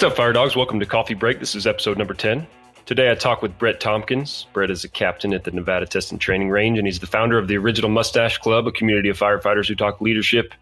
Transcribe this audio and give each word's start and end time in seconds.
What's 0.00 0.18
up, 0.18 0.24
FireDawgs? 0.24 0.56
Welcome 0.56 0.80
to 0.80 0.86
Coffee 0.86 1.12
Break. 1.12 1.40
This 1.40 1.54
is 1.54 1.66
episode 1.66 1.98
number 1.98 2.14
10. 2.14 2.46
Today 2.86 3.10
I 3.10 3.14
talk 3.14 3.42
with 3.42 3.58
Brett 3.58 3.80
Tompkins. 3.80 4.46
Brett 4.54 4.70
is 4.70 4.82
a 4.82 4.88
captain 4.88 5.34
at 5.34 5.44
the 5.44 5.50
Nevada 5.50 5.84
Test 5.84 6.10
and 6.10 6.18
Training 6.18 6.48
Range, 6.48 6.78
and 6.78 6.86
he's 6.86 7.00
the 7.00 7.06
founder 7.06 7.36
of 7.36 7.48
the 7.48 7.58
original 7.58 7.90
Mustache 7.90 8.38
Club, 8.38 8.66
a 8.66 8.72
community 8.72 9.10
of 9.10 9.18
firefighters 9.18 9.68
who 9.68 9.74
talk 9.74 10.00
leadership 10.00 10.54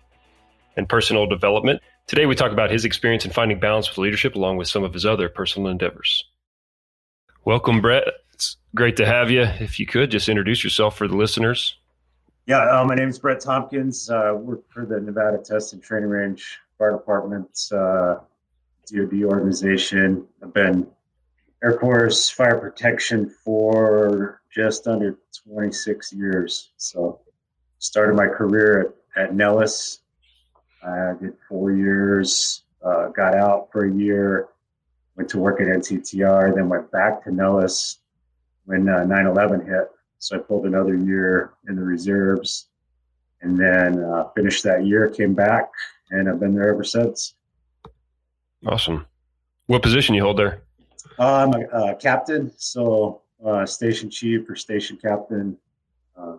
and 0.77 0.89
personal 0.89 1.29
development. 1.29 1.81
Today 2.09 2.27
we 2.27 2.35
talk 2.35 2.51
about 2.51 2.73
his 2.73 2.85
experience 2.85 3.25
in 3.25 3.31
finding 3.31 3.61
balance 3.61 3.89
with 3.89 3.99
leadership 3.99 4.35
along 4.35 4.57
with 4.57 4.67
some 4.67 4.83
of 4.83 4.93
his 4.93 5.07
other 5.07 5.29
personal 5.29 5.71
endeavors. 5.71 6.25
Welcome, 7.45 7.81
Brett. 7.81 8.09
It's 8.33 8.57
great 8.75 8.97
to 8.97 9.07
have 9.07 9.31
you. 9.31 9.43
If 9.43 9.79
you 9.79 9.87
could, 9.87 10.11
just 10.11 10.29
introduce 10.29 10.65
yourself 10.65 10.99
for 10.99 11.07
the 11.07 11.15
listeners. 11.15 11.77
Yeah, 12.47 12.81
uh, 12.81 12.85
my 12.85 12.97
name 12.97 13.09
is 13.09 13.21
Brett 13.21 13.39
Tompkins. 13.39 14.11
Uh, 14.11 14.33
work 14.35 14.69
for 14.69 14.85
the 14.85 14.99
Nevada 14.99 15.39
Test 15.39 15.75
and 15.75 15.81
Training 15.81 16.11
Range 16.11 16.59
Fire 16.77 16.91
Department. 16.91 17.57
Uh, 17.71 18.17
DoD 18.91 19.25
organization. 19.25 20.27
I've 20.43 20.53
been 20.53 20.87
Air 21.63 21.79
Force 21.79 22.31
fire 22.31 22.59
protection 22.59 23.29
for 23.29 24.41
just 24.51 24.87
under 24.87 25.19
26 25.47 26.13
years. 26.13 26.71
So 26.77 27.21
started 27.79 28.17
my 28.17 28.27
career 28.27 28.95
at, 29.17 29.25
at 29.25 29.35
Nellis. 29.35 30.01
I 30.83 31.15
did 31.21 31.35
four 31.49 31.73
years, 31.73 32.63
uh, 32.85 33.09
got 33.09 33.35
out 33.35 33.69
for 33.73 33.85
a 33.85 33.93
year, 33.93 34.49
went 35.17 35.29
to 35.31 35.39
work 35.39 35.61
at 35.61 35.67
NTTR, 35.67 36.55
then 36.55 36.69
went 36.69 36.91
back 36.93 37.25
to 37.25 37.33
Nellis 37.33 37.99
when 38.65 38.89
uh, 38.89 39.05
9-11 39.05 39.67
hit. 39.67 39.91
So 40.21 40.37
I 40.37 40.39
pulled 40.39 40.67
another 40.67 40.95
year 40.95 41.55
in 41.69 41.77
the 41.77 41.83
reserves 41.83 42.69
and 43.43 43.59
then 43.59 44.03
uh, 44.03 44.29
finished 44.35 44.65
that 44.65 44.87
year, 44.87 45.09
came 45.09 45.35
back, 45.35 45.71
and 46.11 46.29
I've 46.29 46.41
been 46.41 46.55
there 46.55 46.73
ever 46.73 46.85
since. 46.85 47.35
Awesome. 48.67 49.07
What 49.67 49.83
position 49.83 50.15
you 50.15 50.23
hold 50.23 50.39
there? 50.39 50.63
Uh, 51.19 51.35
I'm 51.35 51.53
a 51.53 51.67
uh, 51.67 51.95
captain, 51.97 52.53
so 52.57 53.23
uh, 53.45 53.67
station 53.67 54.11
chief 54.11 54.49
or 54.49 54.57
station 54.57 54.97
captain. 54.97 55.57
Uh, 56.17 56.37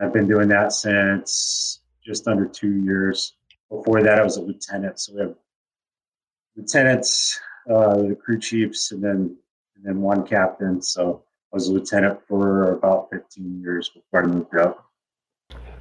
I've 0.00 0.12
been 0.12 0.28
doing 0.28 0.48
that 0.48 0.72
since 0.72 1.80
just 2.04 2.26
under 2.26 2.46
two 2.46 2.82
years. 2.82 3.34
Before 3.68 4.02
that, 4.02 4.18
I 4.18 4.22
was 4.22 4.36
a 4.36 4.42
lieutenant. 4.42 4.98
So 4.98 5.14
we 5.14 5.20
have 5.20 5.34
lieutenants, 6.56 7.38
uh, 7.68 7.96
the 7.96 8.14
crew 8.16 8.38
chiefs, 8.38 8.92
and 8.92 9.02
then 9.02 9.36
and 9.76 9.84
then 9.84 10.00
one 10.00 10.26
captain. 10.26 10.82
So 10.82 11.22
I 11.52 11.56
was 11.56 11.68
a 11.68 11.72
lieutenant 11.72 12.20
for 12.28 12.72
about 12.72 13.08
15 13.10 13.60
years 13.60 13.90
before 13.90 14.24
I 14.24 14.26
moved 14.26 14.56
up. 14.56 14.86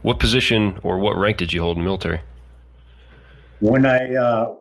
What 0.02 0.20
position 0.20 0.80
or 0.84 1.00
what 1.00 1.18
rank 1.18 1.38
did 1.38 1.52
you 1.52 1.62
hold 1.62 1.78
in 1.78 1.84
the 1.84 1.86
military? 1.86 2.22
When 3.60 3.86
I 3.86 4.16
uh, 4.16 4.56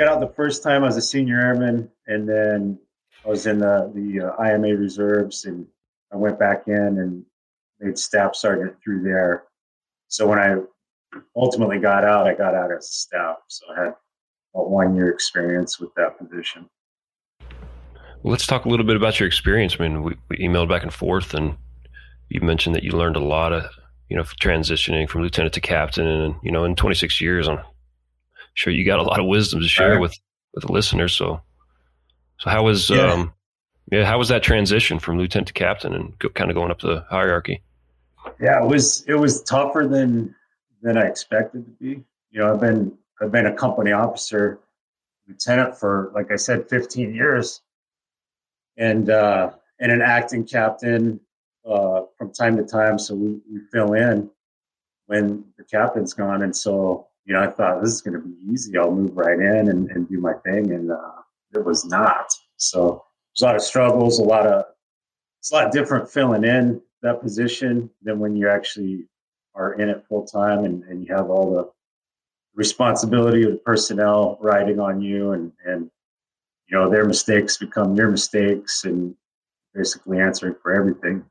got 0.00 0.08
out 0.08 0.20
the 0.20 0.34
first 0.34 0.62
time. 0.62 0.82
I 0.82 0.86
was 0.86 0.96
a 0.96 1.02
senior 1.02 1.38
airman, 1.38 1.90
and 2.06 2.26
then 2.26 2.78
I 3.24 3.28
was 3.28 3.46
in 3.46 3.58
the 3.58 3.92
the 3.94 4.28
uh, 4.28 4.42
IMA 4.42 4.74
reserves, 4.76 5.44
and 5.44 5.66
I 6.10 6.16
went 6.16 6.38
back 6.38 6.68
in 6.68 6.74
and 6.74 7.24
made 7.80 7.98
staff 7.98 8.34
sergeant 8.34 8.76
through 8.82 9.02
there. 9.02 9.44
So 10.08 10.26
when 10.26 10.38
I 10.38 10.56
ultimately 11.36 11.78
got 11.78 12.04
out, 12.04 12.26
I 12.26 12.34
got 12.34 12.54
out 12.54 12.72
as 12.72 12.84
a 12.84 12.92
staff. 12.92 13.36
So 13.48 13.66
I 13.70 13.80
had 13.80 13.94
about 14.54 14.70
one 14.70 14.96
year 14.96 15.10
experience 15.10 15.78
with 15.78 15.94
that 15.96 16.18
position. 16.18 16.68
Well, 18.22 18.32
let's 18.32 18.46
talk 18.46 18.64
a 18.64 18.68
little 18.68 18.86
bit 18.86 18.96
about 18.96 19.20
your 19.20 19.26
experience. 19.26 19.76
I 19.78 19.86
mean, 19.86 20.02
we, 20.02 20.16
we 20.28 20.38
emailed 20.38 20.68
back 20.68 20.82
and 20.82 20.92
forth, 20.92 21.34
and 21.34 21.56
you 22.30 22.40
mentioned 22.40 22.74
that 22.74 22.84
you 22.84 22.92
learned 22.92 23.16
a 23.16 23.24
lot 23.24 23.52
of, 23.52 23.64
you 24.08 24.16
know, 24.16 24.22
transitioning 24.22 25.08
from 25.08 25.22
lieutenant 25.22 25.54
to 25.54 25.60
captain, 25.60 26.06
and 26.06 26.34
you 26.42 26.50
know, 26.50 26.64
in 26.64 26.74
26 26.74 27.20
years, 27.20 27.48
I'm 27.48 27.60
sure 28.54 28.72
you 28.72 28.84
got 28.84 28.98
a 28.98 29.02
lot 29.02 29.20
of 29.20 29.26
wisdom 29.26 29.60
to 29.60 29.68
share 29.68 30.00
with 30.00 30.18
with 30.54 30.64
the 30.64 30.72
listeners. 30.72 31.14
So, 31.14 31.40
so 32.38 32.50
how 32.50 32.64
was 32.64 32.90
yeah. 32.90 33.12
um, 33.12 33.32
yeah, 33.90 34.04
how 34.04 34.18
was 34.18 34.28
that 34.28 34.42
transition 34.42 34.98
from 34.98 35.18
lieutenant 35.18 35.48
to 35.48 35.52
captain 35.52 35.94
and 35.94 36.18
go, 36.18 36.28
kind 36.28 36.50
of 36.50 36.54
going 36.54 36.70
up 36.70 36.80
the 36.80 37.04
hierarchy? 37.10 37.62
Yeah, 38.40 38.62
it 38.62 38.66
was 38.66 39.04
it 39.06 39.14
was 39.14 39.42
tougher 39.42 39.86
than 39.86 40.34
than 40.82 40.96
I 40.96 41.06
expected 41.06 41.64
to 41.66 41.70
be. 41.72 42.04
You 42.30 42.40
know, 42.40 42.52
I've 42.52 42.60
been 42.60 42.96
I've 43.20 43.32
been 43.32 43.46
a 43.46 43.54
company 43.54 43.92
officer, 43.92 44.60
lieutenant 45.28 45.76
for 45.76 46.12
like 46.14 46.30
I 46.30 46.36
said, 46.36 46.68
15 46.68 47.14
years, 47.14 47.62
and 48.76 49.10
uh, 49.10 49.50
and 49.80 49.90
an 49.90 50.02
acting 50.02 50.44
captain 50.44 51.20
uh, 51.68 52.02
from 52.16 52.32
time 52.32 52.56
to 52.56 52.64
time. 52.64 52.98
So 52.98 53.14
we, 53.14 53.40
we 53.50 53.60
fill 53.72 53.94
in 53.94 54.30
when 55.06 55.44
the 55.58 55.64
captain's 55.64 56.14
gone, 56.14 56.42
and 56.42 56.54
so 56.56 57.08
you 57.24 57.34
know, 57.34 57.42
I 57.42 57.48
thought 57.48 57.82
this 57.82 57.92
is 57.92 58.02
going 58.02 58.20
to 58.20 58.26
be 58.26 58.36
easy. 58.52 58.76
I'll 58.76 58.90
move 58.90 59.16
right 59.16 59.38
in 59.38 59.68
and, 59.68 59.90
and 59.90 60.08
do 60.08 60.18
my 60.20 60.34
thing, 60.44 60.72
and 60.72 60.90
uh, 60.90 61.12
it 61.54 61.64
was 61.64 61.84
not. 61.84 62.32
So 62.56 63.04
there's 63.32 63.42
a 63.42 63.46
lot 63.46 63.56
of 63.56 63.62
struggles, 63.62 64.18
a 64.18 64.24
lot 64.24 64.46
of 64.46 64.64
it's 65.40 65.52
a 65.52 65.54
lot 65.54 65.72
different 65.72 66.10
filling 66.10 66.44
in 66.44 66.82
that 67.02 67.22
position 67.22 67.88
than 68.02 68.18
when 68.18 68.36
you 68.36 68.48
actually 68.48 69.06
are 69.54 69.74
in 69.74 69.88
it 69.88 70.04
full 70.06 70.26
time 70.26 70.64
and, 70.64 70.84
and 70.84 71.04
you 71.04 71.14
have 71.14 71.30
all 71.30 71.54
the 71.54 71.70
responsibility 72.54 73.44
of 73.44 73.52
the 73.52 73.58
personnel 73.58 74.38
riding 74.40 74.78
on 74.78 75.00
you 75.00 75.32
and 75.32 75.52
and 75.64 75.90
you 76.68 76.76
know 76.76 76.90
their 76.90 77.04
mistakes 77.04 77.56
become 77.56 77.96
your 77.96 78.10
mistakes 78.10 78.84
and 78.84 79.14
basically 79.74 80.20
answering 80.20 80.54
for 80.62 80.72
everything 80.72 81.24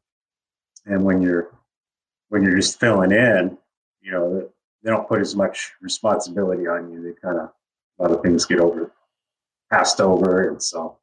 and 0.85 1.03
when 1.03 1.21
you're 1.21 1.51
when 2.29 2.41
you're 2.41 2.55
just 2.55 2.79
filling 2.79 3.11
in 3.11 3.57
you 4.01 4.11
know 4.11 4.49
they 4.83 4.91
don't 4.91 5.07
put 5.07 5.21
as 5.21 5.35
much 5.35 5.73
responsibility 5.81 6.67
on 6.67 6.91
you. 6.91 7.03
They 7.03 7.19
kind 7.19 7.39
of 7.39 7.51
a 7.99 8.03
lot 8.03 8.11
of 8.11 8.21
things 8.21 8.45
get 8.45 8.59
over 8.59 8.91
passed 9.69 10.01
over, 10.01 10.49
and 10.49 10.61
so 10.61 10.97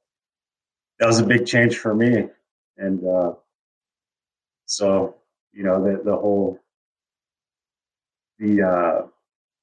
that 0.99 1.07
was 1.07 1.19
a 1.19 1.27
big 1.27 1.47
change 1.47 1.79
for 1.79 1.95
me. 1.95 2.29
And 2.77 3.07
uh, 3.07 3.33
so 4.67 5.15
you 5.53 5.63
know 5.63 5.83
the 5.83 6.03
the 6.03 6.17
whole 6.17 6.59
the 8.39 8.63
uh, 8.63 9.07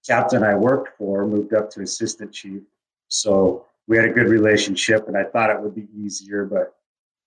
captain 0.08 0.44
I 0.44 0.56
worked 0.56 0.98
for 0.98 1.28
moved 1.28 1.54
up 1.54 1.70
to 1.72 1.82
assistant 1.82 2.32
chief, 2.32 2.62
so 3.08 3.66
we 3.88 3.98
had 3.98 4.06
a 4.06 4.14
good 4.14 4.30
relationship, 4.30 5.08
and 5.08 5.18
I 5.18 5.24
thought 5.24 5.50
it 5.50 5.62
would 5.62 5.76
be 5.76 5.88
easier, 5.96 6.46
but 6.46 6.76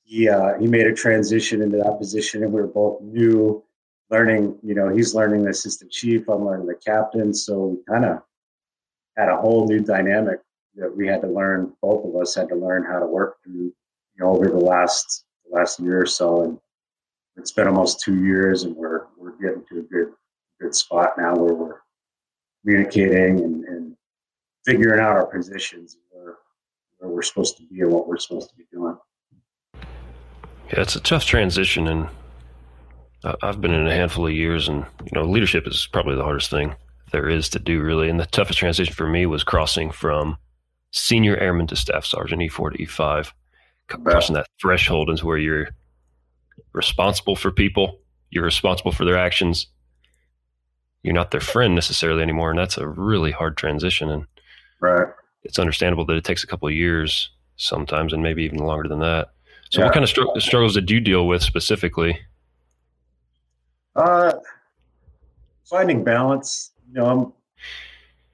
he 0.03 0.29
uh, 0.29 0.59
he 0.59 0.67
made 0.67 0.87
a 0.87 0.95
transition 0.95 1.63
into 1.63 1.77
that 1.79 1.99
position, 1.99 2.43
and 2.43 2.53
we 2.53 2.61
were 2.61 2.67
both 2.67 3.01
new 3.03 3.63
learning, 4.11 4.59
you 4.63 4.75
know, 4.75 4.89
he's 4.89 5.15
learning 5.15 5.45
the 5.45 5.51
assistant 5.51 5.91
chief, 5.91 6.29
I'm 6.29 6.45
learning 6.45 6.67
the 6.67 6.75
captain. 6.75 7.35
So 7.35 7.67
we 7.67 7.79
kind 7.89 8.05
of 8.05 8.23
had 9.17 9.29
a 9.29 9.37
whole 9.37 9.67
new 9.67 9.81
dynamic 9.81 10.41
that 10.77 10.95
we 10.95 11.07
had 11.07 11.23
to 11.23 11.29
learn. 11.29 11.73
Both 11.83 12.05
of 12.05 12.21
us 12.21 12.35
had 12.35 12.49
to 12.51 12.55
learn 12.55 12.85
how 12.85 12.99
to 12.99 13.07
work 13.07 13.43
through, 13.43 13.53
you 13.55 13.75
know, 14.19 14.31
over 14.31 14.49
the 14.49 14.59
last 14.59 15.25
the 15.45 15.57
last 15.57 15.81
year 15.81 16.03
or 16.03 16.07
so. 16.07 16.43
And 16.43 16.59
it's 17.37 17.53
been 17.53 17.67
almost 17.67 18.01
two 18.01 18.23
years, 18.25 18.65
and 18.65 18.77
we're 18.77 19.07
we're 19.17 19.37
getting 19.39 19.65
to 19.71 19.81
a 19.81 19.83
good 19.83 20.13
good 20.61 20.75
spot 20.75 21.15
now 21.19 21.35
where 21.35 21.55
we're 21.55 21.81
communicating 22.63 23.43
and, 23.43 23.65
and 23.65 23.97
figuring 24.65 25.01
out 25.01 25.13
our 25.13 25.27
positions 25.27 25.97
where 26.11 26.37
where 26.99 27.11
we're 27.11 27.23
supposed 27.23 27.57
to 27.57 27.63
be 27.65 27.81
and 27.81 27.93
what 27.93 28.07
we're 28.07 28.19
supposed 28.19 28.51
to 28.51 28.57
be 28.57 28.65
doing. 28.73 28.97
Yeah, 29.75 30.81
it's 30.81 30.97
a 30.97 31.01
tough 31.01 31.25
transition, 31.25 31.87
and 31.87 32.09
I've 33.43 33.61
been 33.61 33.73
in 33.73 33.87
a 33.87 33.95
handful 33.95 34.27
of 34.27 34.33
years, 34.33 34.69
and 34.69 34.85
you 35.05 35.11
know, 35.13 35.25
leadership 35.25 35.67
is 35.67 35.89
probably 35.93 36.17
the 36.17 36.25
hardest 36.25 36.51
thing 36.51 36.75
there 37.13 37.29
is 37.29 37.49
to 37.51 37.59
do, 37.59 37.81
really. 37.81 38.09
And 38.09 38.21
the 38.21 38.27
toughest 38.27 38.59
transition 38.59 38.95
for 38.95 39.09
me 39.09 39.27
was 39.27 39.45
crossing 39.45 39.91
from 39.91 40.37
senior 40.93 41.37
airman 41.37 41.67
to 41.69 41.77
staff 41.77 42.05
sergeant, 42.05 42.43
E4 42.43 42.73
to 42.73 42.85
E5, 42.85 43.33
crossing 43.89 44.35
that 44.35 44.49
threshold 44.61 45.11
into 45.11 45.27
where 45.27 45.39
you're 45.39 45.69
responsible 46.73 47.37
for 47.37 47.51
people, 47.51 48.01
you're 48.31 48.45
responsible 48.45 48.93
for 48.93 49.05
their 49.05 49.17
actions. 49.17 49.67
You're 51.03 51.15
not 51.15 51.31
their 51.31 51.41
friend 51.41 51.75
necessarily 51.75 52.23
anymore, 52.23 52.51
and 52.51 52.59
that's 52.59 52.79
a 52.79 52.89
really 52.89 53.31
hard 53.31 53.57
transition. 53.57 54.11
And 54.11 54.27
right, 54.81 55.07
it's 55.45 55.59
understandable 55.59 56.05
that 56.07 56.17
it 56.17 56.25
takes 56.25 56.43
a 56.43 56.47
couple 56.49 56.67
of 56.67 56.75
years 56.75 57.31
sometimes, 57.57 58.13
and 58.13 58.23
maybe 58.23 58.43
even 58.43 58.59
longer 58.59 58.89
than 58.89 58.99
that. 59.01 59.29
So, 59.71 59.81
yeah. 59.81 59.87
what 59.87 59.95
kind 59.95 60.03
of 60.03 60.11
str- 60.11 60.39
struggles 60.39 60.75
did 60.75 60.91
you 60.91 61.01
deal 61.01 61.27
with 61.29 61.43
specifically 61.43 62.19
uh, 63.97 64.33
finding 65.65 66.05
balance. 66.05 66.73
You 66.89 66.95
know, 66.95 67.07
I'm. 67.07 67.33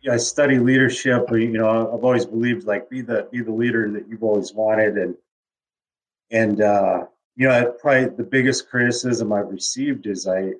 Yeah, 0.03 0.15
I 0.15 0.17
study 0.17 0.59
leadership. 0.59 1.31
You 1.31 1.53
know, 1.53 1.95
I've 1.95 2.03
always 2.03 2.27
believed 2.27 2.65
like 2.65 2.91
be 2.91 3.03
the 3.03 3.29
be 3.31 3.41
the 3.41 3.53
leader 3.53 3.89
that 3.93 4.09
you've 4.09 4.25
always 4.25 4.53
wanted, 4.53 4.99
and 4.99 5.15
and 6.33 6.61
uh, 6.61 7.05
you 7.37 7.49
know, 7.49 7.73
probably 7.81 8.09
the 8.17 8.25
biggest 8.25 8.69
criticism 8.69 9.33
I've 9.33 9.49
received 9.49 10.07
is 10.07 10.27
I 10.27 10.55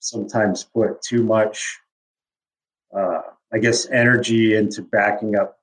sometimes 0.00 0.64
put 0.64 1.00
too 1.02 1.22
much, 1.22 1.78
uh, 2.96 3.20
I 3.52 3.58
guess, 3.58 3.86
energy 3.90 4.56
into 4.56 4.82
backing 4.82 5.36
up 5.36 5.58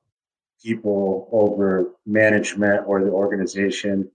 people 0.63 1.27
over 1.31 1.91
management 2.05 2.83
or 2.87 3.03
the 3.03 3.11
organization. 3.11 4.09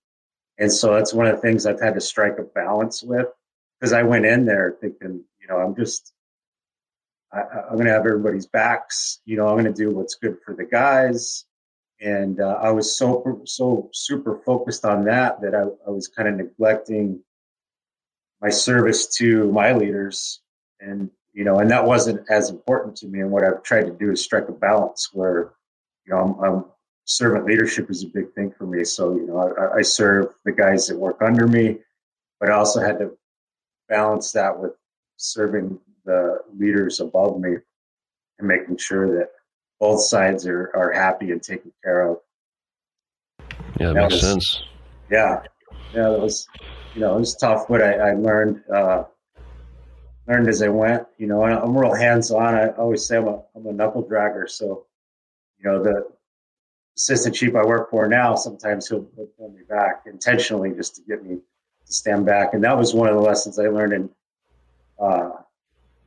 And 0.59 0.73
so 0.73 0.95
that's 0.95 1.15
one 1.15 1.27
of 1.27 1.37
the 1.37 1.43
things 1.43 1.67
I've 1.67 1.81
had 1.81 1.95
to 1.95 2.01
strike 2.01 2.39
a 2.39 2.43
balance 2.43 3.03
with 3.03 3.29
because 3.81 3.93
I 3.93 4.03
went 4.03 4.27
in 4.27 4.45
there 4.45 4.77
thinking, 4.81 5.25
you 5.41 5.49
know, 5.49 5.57
I'm 5.57 5.75
just, 5.75 6.13
I, 7.33 7.41
am 7.41 7.75
going 7.75 7.87
to 7.87 7.93
have 7.93 8.05
everybody's 8.07 8.47
backs. 8.47 9.21
You 9.25 9.37
know, 9.37 9.49
I'm 9.49 9.55
going 9.55 9.73
to 9.73 9.73
do 9.73 9.91
what's 9.91 10.17
good 10.17 10.37
for 10.45 10.55
the 10.55 10.65
guys. 10.65 11.45
and 12.01 12.41
uh, 12.41 12.59
I 12.61 12.71
was 12.71 12.97
so 12.97 13.43
so 13.45 13.91
super 13.93 14.41
focused 14.45 14.85
on 14.85 15.05
that 15.05 15.41
that 15.43 15.55
I, 15.55 15.63
I 15.87 15.91
was 15.91 16.09
kind 16.09 16.29
of 16.29 16.37
neglecting 16.37 17.23
my 18.41 18.51
service 18.51 19.07
to 19.17 19.51
my 19.53 19.73
leaders, 19.73 20.41
and 20.81 21.11
you 21.33 21.45
know, 21.45 21.59
and 21.59 21.71
that 21.71 21.85
wasn't 21.85 22.27
as 22.31 22.51
important 22.51 22.97
to 22.97 23.07
me. 23.07 23.21
And 23.21 23.31
what 23.31 23.45
I've 23.45 23.63
tried 23.63 23.85
to 23.85 23.93
do 23.93 24.11
is 24.11 24.23
strike 24.23 24.49
a 24.49 24.53
balance 24.53 25.11
where, 25.13 25.53
you 26.07 26.13
know, 26.13 26.19
I'm, 26.21 26.45
I'm 26.45 26.65
servant 27.05 27.45
leadership 27.45 27.91
is 27.91 28.05
a 28.05 28.09
big 28.09 28.33
thing 28.35 28.53
for 28.57 28.67
me. 28.67 28.85
So 28.85 29.15
you 29.15 29.27
know, 29.27 29.55
I, 29.59 29.79
I 29.79 29.83
serve 29.83 30.29
the 30.45 30.53
guys 30.53 30.87
that 30.89 30.99
work 30.99 31.23
under 31.23 31.47
me, 31.47 31.79
but 32.39 32.51
I 32.51 32.55
also 32.55 32.81
had 32.81 32.99
to 32.99 33.17
balance 33.91 34.33
that 34.33 34.59
with 34.59 34.73
serving 35.17 35.79
the 36.07 36.39
leaders 36.57 37.01
above 37.01 37.39
me 37.39 37.57
and 38.39 38.49
making 38.49 38.79
sure 38.79 39.19
that 39.19 39.29
both 39.79 40.01
sides 40.01 40.47
are, 40.47 40.71
are 40.75 40.93
happy 40.93 41.33
and 41.33 41.43
taken 41.43 41.73
care 41.85 42.09
of. 42.09 42.19
Yeah, 43.79 43.89
that, 43.89 43.95
that 43.95 44.03
makes 44.03 44.15
was, 44.15 44.23
sense. 44.23 44.63
Yeah. 45.11 45.43
Yeah, 45.93 46.09
that 46.11 46.21
was, 46.21 46.49
you 46.95 47.01
know, 47.01 47.17
it 47.17 47.19
was 47.21 47.37
tough, 47.37 47.67
but 47.69 47.83
I, 47.83 47.95
I 47.95 48.13
learned, 48.15 48.63
uh, 48.73 49.05
learned 50.29 50.49
as 50.49 50.63
I 50.63 50.69
went, 50.69 51.07
you 51.19 51.27
know, 51.27 51.45
and 51.45 51.59
I'm 51.59 51.77
real 51.77 51.95
hands 51.95 52.31
on. 52.31 52.55
I 52.55 52.69
always 52.69 53.07
say 53.07 53.17
I'm 53.17 53.27
a, 53.27 53.43
I'm 53.57 53.67
a 53.67 53.73
knuckle 53.73 54.05
dragger. 54.05 54.49
So, 54.49 54.87
you 55.59 55.69
know, 55.69 55.83
the 55.83 56.07
assistant 56.97 57.35
chief 57.35 57.55
I 57.57 57.65
work 57.65 57.91
for 57.91 58.09
now, 58.09 58.37
sometimes 58.37 58.89
he'll, 58.89 59.09
he'll 59.17 59.27
pull 59.39 59.51
me 59.51 59.63
back 59.69 60.05
intentionally 60.07 60.73
just 60.73 60.97
to 60.97 61.03
get 61.03 61.25
me 61.25 61.39
stand 61.91 62.27
back. 62.27 62.55
And 62.55 62.65
that 62.65 62.77
was 62.77 62.95
one 62.95 63.09
of 63.09 63.15
the 63.15 63.21
lessons 63.21 63.59
I 63.59 63.69
learned 63.69 63.93
in, 63.93 64.11
uh, 65.01 65.31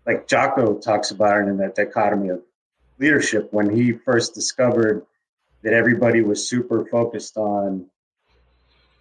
like 0.05 0.27
Jocko 0.27 0.79
talks 0.79 1.11
about 1.11 1.41
it 1.41 1.47
in 1.47 1.57
that 1.57 1.75
dichotomy 1.75 2.29
of 2.29 2.41
leadership 2.99 3.51
when 3.51 3.69
he 3.69 3.91
first 3.91 4.33
discovered 4.33 5.05
that 5.63 5.73
everybody 5.73 6.21
was 6.21 6.47
super 6.47 6.85
focused 6.85 7.37
on 7.37 7.87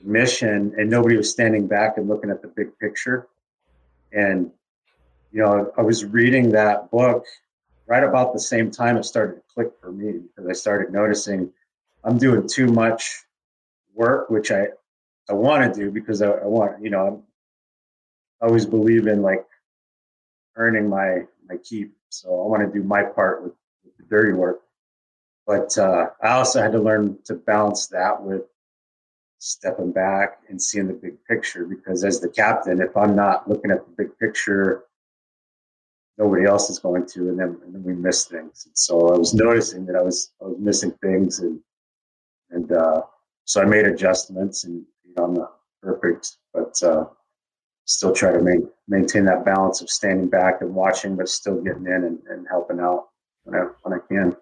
mission 0.02 0.75
and 0.76 0.90
nobody 0.90 1.17
was 1.17 1.31
standing 1.31 1.67
back 1.67 1.96
and 1.96 2.08
looking 2.08 2.31
at 2.31 2.43
the 2.43 2.49
big 2.49 2.79
picture. 2.79 3.28
And, 4.12 4.50
you 5.32 5.43
know, 5.43 5.73
I 5.76 5.82
was 5.82 6.05
reading 6.05 6.50
that 6.52 6.90
book 6.90 7.25
right 7.87 8.05
about 8.05 8.32
the 8.32 8.40
same 8.40 8.70
time 8.70 8.96
it 8.96 9.05
started 9.05 9.37
to 9.37 9.43
click 9.52 9.73
for 9.81 9.90
me 9.90 10.12
because 10.12 10.49
I 10.49 10.52
started 10.52 10.93
noticing 10.93 11.52
I'm 12.05 12.19
doing 12.19 12.49
too 12.49 12.67
much 12.67 13.25
work, 13.94 14.31
which 14.31 14.50
I, 14.50 14.69
I 15.29 15.35
want 15.35 15.73
to 15.73 15.81
do 15.81 15.91
because 15.91 16.23
I, 16.23 16.31
I 16.31 16.47
want, 16.47 16.83
you 16.83 16.91
know, 16.91 17.07
I'm, 17.07 17.23
I 18.41 18.47
always 18.47 18.67
believe 18.67 19.07
in 19.07 19.23
like 19.23 19.47
earning 20.57 20.89
my, 20.89 21.23
my 21.49 21.57
keep. 21.59 21.93
So 22.09 22.29
I 22.29 22.47
want 22.49 22.63
to 22.67 22.79
do 22.79 22.85
my 22.85 23.05
part 23.05 23.43
with 23.43 23.53
the 23.99 24.05
dirty 24.05 24.33
work. 24.33 24.61
But 25.47 25.77
uh, 25.79 26.11
I 26.23 26.33
also 26.33 26.63
had 26.63 26.73
to 26.73 26.81
learn 26.81 27.19
to 27.25 27.35
balance 27.35 27.89
that 27.89 28.23
with 28.23 28.43
stepping 29.39 29.91
back 29.91 30.39
and 30.49 30.63
seeing 30.63 30.87
the 30.87 30.95
big 30.95 31.17
picture 31.25 31.65
because 31.67 32.05
as 32.05 32.21
the 32.21 32.29
captain, 32.29 32.81
if 32.81 32.97
I'm 32.97 33.17
not 33.17 33.49
looking 33.49 33.71
at 33.73 33.85
the 33.85 33.93
big 33.97 34.17
picture, 34.19 34.85
nobody 36.19 36.45
else 36.45 36.71
is 36.71 36.79
going 36.79 37.07
to, 37.07 37.29
and 37.29 37.39
then, 37.39 37.59
and 37.65 37.75
then 37.75 37.83
we 37.83 37.95
miss 37.95 38.27
things. 38.27 38.67
And 38.67 38.77
so 38.79 39.13
I 39.15 39.19
was 39.19 39.35
noticing 39.35 39.87
that 39.87 39.97
I 39.97 40.03
was 40.03 40.31
I 40.41 40.47
was 40.47 40.59
missing 40.59 40.93
things, 41.03 41.41
and 41.41 41.61
and 42.51 42.71
uh, 42.71 43.03
so 43.45 43.63
I 43.63 43.65
made 43.65 43.87
adjustments, 43.87 44.65
and 44.65 44.85
I'm 45.17 45.35
not 45.35 45.56
perfect, 45.82 46.37
but 46.53 46.81
uh, 46.82 47.06
still 47.85 48.12
try 48.12 48.32
to 48.32 48.41
make, 48.41 48.61
maintain 48.88 49.25
that 49.26 49.44
balance 49.44 49.81
of 49.81 49.91
standing 49.91 50.29
back 50.29 50.61
and 50.61 50.75
watching, 50.75 51.17
but 51.17 51.29
still 51.29 51.61
getting 51.61 51.87
in 51.87 52.05
and, 52.05 52.19
and 52.29 52.47
helping 52.50 52.81
out 52.81 53.09
when 53.44 53.61
I, 53.61 53.67
when 53.82 53.99
I 53.99 54.03
can. 54.06 54.37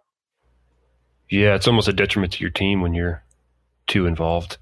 Yeah, 1.28 1.54
it's 1.54 1.68
almost 1.68 1.88
a 1.88 1.92
detriment 1.92 2.32
to 2.34 2.40
your 2.40 2.50
team 2.50 2.80
when 2.80 2.94
you're 2.94 3.22
too 3.86 4.06
involved. 4.06 4.58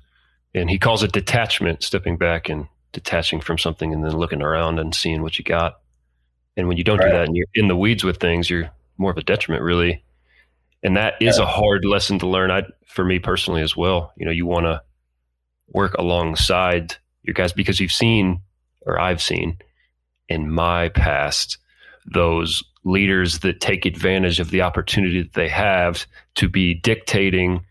And 0.54 0.68
he 0.68 0.78
calls 0.78 1.02
it 1.02 1.12
detachment, 1.12 1.82
stepping 1.82 2.16
back 2.16 2.48
and 2.48 2.66
detaching 2.92 3.40
from 3.40 3.58
something 3.58 3.92
and 3.92 4.04
then 4.04 4.16
looking 4.16 4.42
around 4.42 4.78
and 4.78 4.94
seeing 4.94 5.22
what 5.22 5.38
you 5.38 5.44
got. 5.44 5.80
And 6.56 6.68
when 6.68 6.76
you 6.76 6.84
don't 6.84 6.98
right. 6.98 7.06
do 7.06 7.12
that 7.12 7.26
and 7.26 7.36
you're 7.36 7.46
in 7.54 7.68
the 7.68 7.76
weeds 7.76 8.04
with 8.04 8.18
things, 8.18 8.50
you're 8.50 8.70
more 8.96 9.10
of 9.10 9.16
a 9.16 9.22
detriment, 9.22 9.62
really. 9.62 10.04
And 10.82 10.96
that 10.96 11.14
is 11.20 11.38
yeah. 11.38 11.44
a 11.44 11.46
hard 11.46 11.84
lesson 11.84 12.18
to 12.20 12.26
learn. 12.26 12.50
I, 12.50 12.64
for 12.86 13.04
me 13.04 13.18
personally 13.18 13.62
as 13.62 13.76
well. 13.76 14.12
You 14.16 14.26
know, 14.26 14.32
you 14.32 14.46
want 14.46 14.66
to 14.66 14.82
work 15.72 15.94
alongside 15.94 16.96
your 17.22 17.34
guys 17.34 17.52
because 17.52 17.80
you've 17.80 17.92
seen, 17.92 18.40
or 18.82 18.98
I've 18.98 19.22
seen 19.22 19.58
in 20.28 20.50
my 20.50 20.88
past, 20.90 21.58
those 22.06 22.62
leaders 22.84 23.40
that 23.40 23.60
take 23.60 23.84
advantage 23.84 24.40
of 24.40 24.50
the 24.50 24.62
opportunity 24.62 25.22
that 25.22 25.34
they 25.34 25.48
have 25.48 26.06
to 26.36 26.48
be 26.48 26.74
dictating 26.74 27.64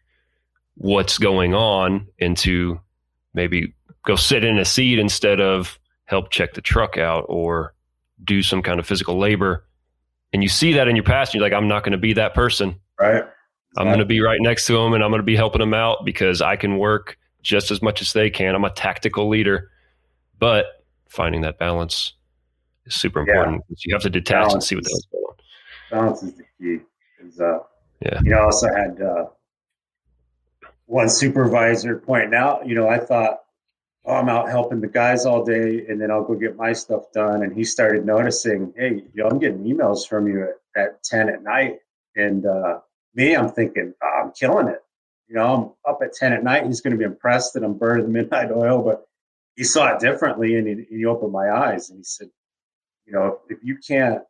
what's 0.75 1.17
going 1.17 1.55
on 1.55 2.07
and 2.19 2.37
to 2.37 2.79
maybe 3.33 3.73
go 4.05 4.15
sit 4.15 4.43
in 4.43 4.59
a 4.59 4.65
seat 4.65 4.99
instead 4.99 5.41
of 5.41 5.79
help 6.05 6.29
check 6.29 6.53
the 6.53 6.61
truck 6.61 6.97
out 6.97 7.25
or 7.27 7.73
do 8.23 8.43
some 8.43 8.61
kind 8.61 8.79
of 8.79 8.85
physical 8.85 9.17
labor. 9.17 9.65
And 10.33 10.43
you 10.43 10.49
see 10.49 10.73
that 10.73 10.87
in 10.87 10.95
your 10.95 11.03
past, 11.03 11.33
and 11.33 11.39
you're 11.39 11.49
like, 11.49 11.57
I'm 11.57 11.67
not 11.67 11.83
going 11.83 11.93
to 11.93 11.97
be 11.97 12.13
that 12.13 12.33
person. 12.33 12.79
Right. 12.99 13.23
I'm 13.77 13.87
going 13.87 13.99
to 13.99 14.05
be 14.05 14.21
right 14.21 14.39
next 14.41 14.65
to 14.67 14.73
them 14.73 14.93
and 14.93 15.03
I'm 15.03 15.11
going 15.11 15.19
to 15.19 15.25
be 15.25 15.35
helping 15.35 15.59
them 15.59 15.73
out 15.73 16.03
because 16.03 16.41
I 16.41 16.55
can 16.55 16.77
work 16.77 17.17
just 17.47 17.71
as 17.71 17.81
much 17.81 18.01
as 18.01 18.11
they 18.11 18.29
can. 18.29 18.53
I'm 18.53 18.65
a 18.65 18.69
tactical 18.69 19.29
leader. 19.29 19.71
But 20.37 20.83
finding 21.07 21.41
that 21.41 21.57
balance 21.57 22.13
is 22.85 22.93
super 22.93 23.21
important. 23.21 23.63
Yeah. 23.69 23.75
You 23.85 23.95
have 23.95 24.03
to 24.03 24.09
detach 24.09 24.49
balance 24.49 24.53
and 24.53 24.63
see 24.63 24.75
what 24.75 24.83
the 24.83 24.89
hell's 24.89 25.07
going 25.11 25.23
on. 25.23 25.35
Balance 25.89 26.23
is 26.23 26.33
the 26.33 26.43
key. 26.59 26.83
Is 27.25 27.39
uh, 27.39 27.59
yeah. 28.01 28.19
You 28.21 28.31
know, 28.31 28.39
I 28.39 28.43
also 28.43 28.67
had 28.67 29.01
uh, 29.01 29.25
one 30.85 31.09
supervisor 31.09 31.97
pointing 31.97 32.35
out. 32.35 32.67
You 32.67 32.75
know, 32.75 32.89
I 32.89 32.99
thought, 32.99 33.39
oh, 34.05 34.13
I'm 34.13 34.29
out 34.29 34.49
helping 34.49 34.81
the 34.81 34.87
guys 34.87 35.25
all 35.25 35.43
day, 35.43 35.85
and 35.87 35.99
then 35.99 36.11
I'll 36.11 36.23
go 36.23 36.35
get 36.35 36.57
my 36.57 36.73
stuff 36.73 37.11
done. 37.13 37.43
And 37.43 37.55
he 37.55 37.63
started 37.63 38.05
noticing, 38.05 38.73
hey, 38.77 39.03
you 39.13 39.23
know, 39.23 39.29
I'm 39.29 39.39
getting 39.39 39.63
emails 39.63 40.07
from 40.07 40.27
you 40.27 40.43
at, 40.43 40.81
at 40.83 41.03
ten 41.03 41.29
at 41.29 41.41
night, 41.41 41.79
and 42.15 42.45
uh, 42.45 42.81
me, 43.15 43.35
I'm 43.35 43.49
thinking, 43.49 43.93
oh, 44.03 44.21
I'm 44.25 44.31
killing 44.33 44.67
it. 44.67 44.83
You 45.27 45.35
know, 45.35 45.75
I'm 45.85 45.91
up 45.93 45.99
at 46.01 46.13
ten 46.13 46.33
at 46.33 46.43
night. 46.43 46.65
He's 46.65 46.81
going 46.81 46.91
to 46.91 46.97
be 46.97 47.03
impressed 47.03 47.53
that 47.53 47.63
I'm 47.63 47.77
burning 47.77 48.11
midnight 48.11 48.51
oil, 48.51 48.81
but 48.81 49.05
he 49.55 49.63
saw 49.63 49.93
it 49.93 49.99
differently, 49.99 50.55
and 50.55 50.67
he, 50.67 50.97
he 50.97 51.05
opened 51.05 51.31
my 51.31 51.49
eyes, 51.49 51.89
and 51.89 51.99
he 51.99 52.03
said, 52.03 52.29
you 53.05 53.13
know, 53.13 53.39
if 53.49 53.59
you 53.63 53.77
can't 53.77 54.21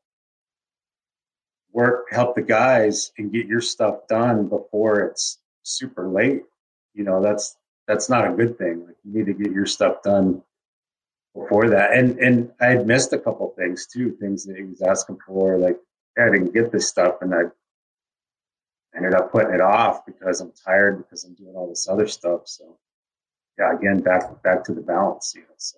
work, 1.72 2.08
help 2.12 2.36
the 2.36 2.42
guys 2.42 3.12
and 3.18 3.32
get 3.32 3.46
your 3.48 3.62
stuff 3.62 4.08
done 4.08 4.48
before 4.48 5.02
it's 5.02 5.40
super 5.64 6.08
late, 6.08 6.44
you 6.94 7.04
know, 7.04 7.22
that's 7.22 7.58
that's 7.88 8.10
not 8.10 8.28
a 8.28 8.36
good 8.36 8.58
thing. 8.58 8.86
Like 8.86 8.96
you 9.04 9.14
need 9.14 9.26
to 9.28 9.34
get 9.34 9.52
your 9.52 9.66
stuff 9.66 10.02
done 10.04 10.42
before 11.36 11.70
that. 11.70 11.94
And 11.94 12.20
and 12.20 12.52
I 12.60 12.68
had 12.68 12.88
missed 12.88 13.14
a 13.14 13.20
couple 13.20 13.54
things 13.58 13.88
too, 13.88 14.18
things 14.20 14.46
that 14.46 14.58
he 14.58 14.64
was 14.64 14.82
asking 14.82 15.20
for, 15.26 15.58
like 15.58 15.78
I 16.18 16.26
didn't 16.26 16.54
get 16.54 16.72
this 16.72 16.88
stuff 16.88 17.18
and 17.22 17.34
I 17.34 17.44
ended 18.96 19.14
up 19.14 19.32
putting 19.32 19.54
it 19.54 19.62
off 19.62 20.06
because 20.06 20.42
I'm 20.42 20.52
tired 20.52 20.98
because 20.98 21.24
I'm 21.24 21.34
doing 21.36 21.56
all 21.56 21.70
this 21.70 21.88
other 21.88 22.08
stuff. 22.08 22.42
So 22.46 22.78
yeah, 23.58 23.74
again, 23.74 24.02
back 24.02 24.42
back 24.44 24.64
to 24.66 24.74
the 24.74 24.82
balance, 24.82 25.34
you 25.36 25.42
know. 25.42 25.56
So 25.58 25.78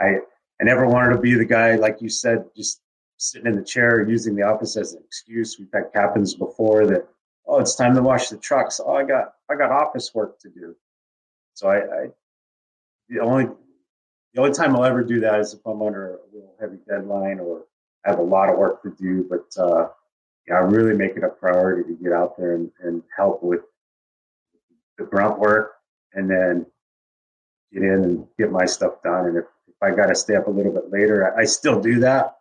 I 0.00 0.18
I 0.60 0.64
never 0.64 0.86
wanted 0.86 1.14
to 1.14 1.20
be 1.20 1.34
the 1.34 1.44
guy, 1.44 1.76
like 1.76 2.00
you 2.00 2.08
said, 2.08 2.44
just 2.56 2.80
sitting 3.16 3.46
in 3.46 3.56
the 3.56 3.64
chair 3.64 4.08
using 4.08 4.34
the 4.34 4.42
office 4.42 4.76
as 4.76 4.94
an 4.94 5.02
excuse. 5.04 5.58
We've 5.58 5.68
had 5.72 5.92
captains 5.92 6.34
before 6.34 6.86
that, 6.86 7.06
oh, 7.46 7.60
it's 7.60 7.74
time 7.74 7.94
to 7.94 8.02
wash 8.02 8.28
the 8.28 8.36
trucks. 8.36 8.80
Oh, 8.84 8.94
I 8.94 9.04
got 9.04 9.34
I 9.50 9.56
got 9.56 9.70
office 9.70 10.14
work 10.14 10.38
to 10.40 10.50
do. 10.50 10.74
So 11.54 11.68
I, 11.68 11.76
I 11.76 12.06
the 13.08 13.20
only 13.20 13.46
the 14.34 14.40
only 14.40 14.52
time 14.52 14.74
I'll 14.74 14.84
ever 14.84 15.04
do 15.04 15.20
that 15.20 15.40
is 15.40 15.54
if 15.54 15.60
I'm 15.64 15.82
under 15.82 16.14
a 16.14 16.18
real 16.32 16.54
heavy 16.60 16.78
deadline 16.88 17.38
or 17.38 17.64
I 18.04 18.10
have 18.10 18.18
a 18.18 18.22
lot 18.22 18.48
of 18.48 18.58
work 18.58 18.82
to 18.82 18.90
do. 18.90 19.26
But 19.28 19.62
uh, 19.62 19.88
I 20.50 20.58
really 20.58 20.96
make 20.96 21.16
it 21.16 21.24
a 21.24 21.28
priority 21.28 21.88
to 21.88 22.02
get 22.02 22.12
out 22.12 22.36
there 22.36 22.54
and, 22.54 22.70
and 22.82 23.02
help 23.16 23.42
with 23.42 23.60
the 24.98 25.04
grunt 25.04 25.38
work 25.38 25.72
and 26.12 26.30
then 26.30 26.66
get 27.72 27.82
in 27.82 28.04
and 28.04 28.26
get 28.38 28.52
my 28.52 28.66
stuff 28.66 29.02
done. 29.02 29.26
And 29.26 29.38
if 29.38 29.44
if 29.68 29.82
I 29.82 29.94
got 29.94 30.06
to 30.06 30.14
stay 30.14 30.36
up 30.36 30.46
a 30.46 30.50
little 30.50 30.72
bit 30.72 30.90
later, 30.90 31.36
I 31.36 31.44
still 31.44 31.80
do 31.80 31.98
that. 32.00 32.36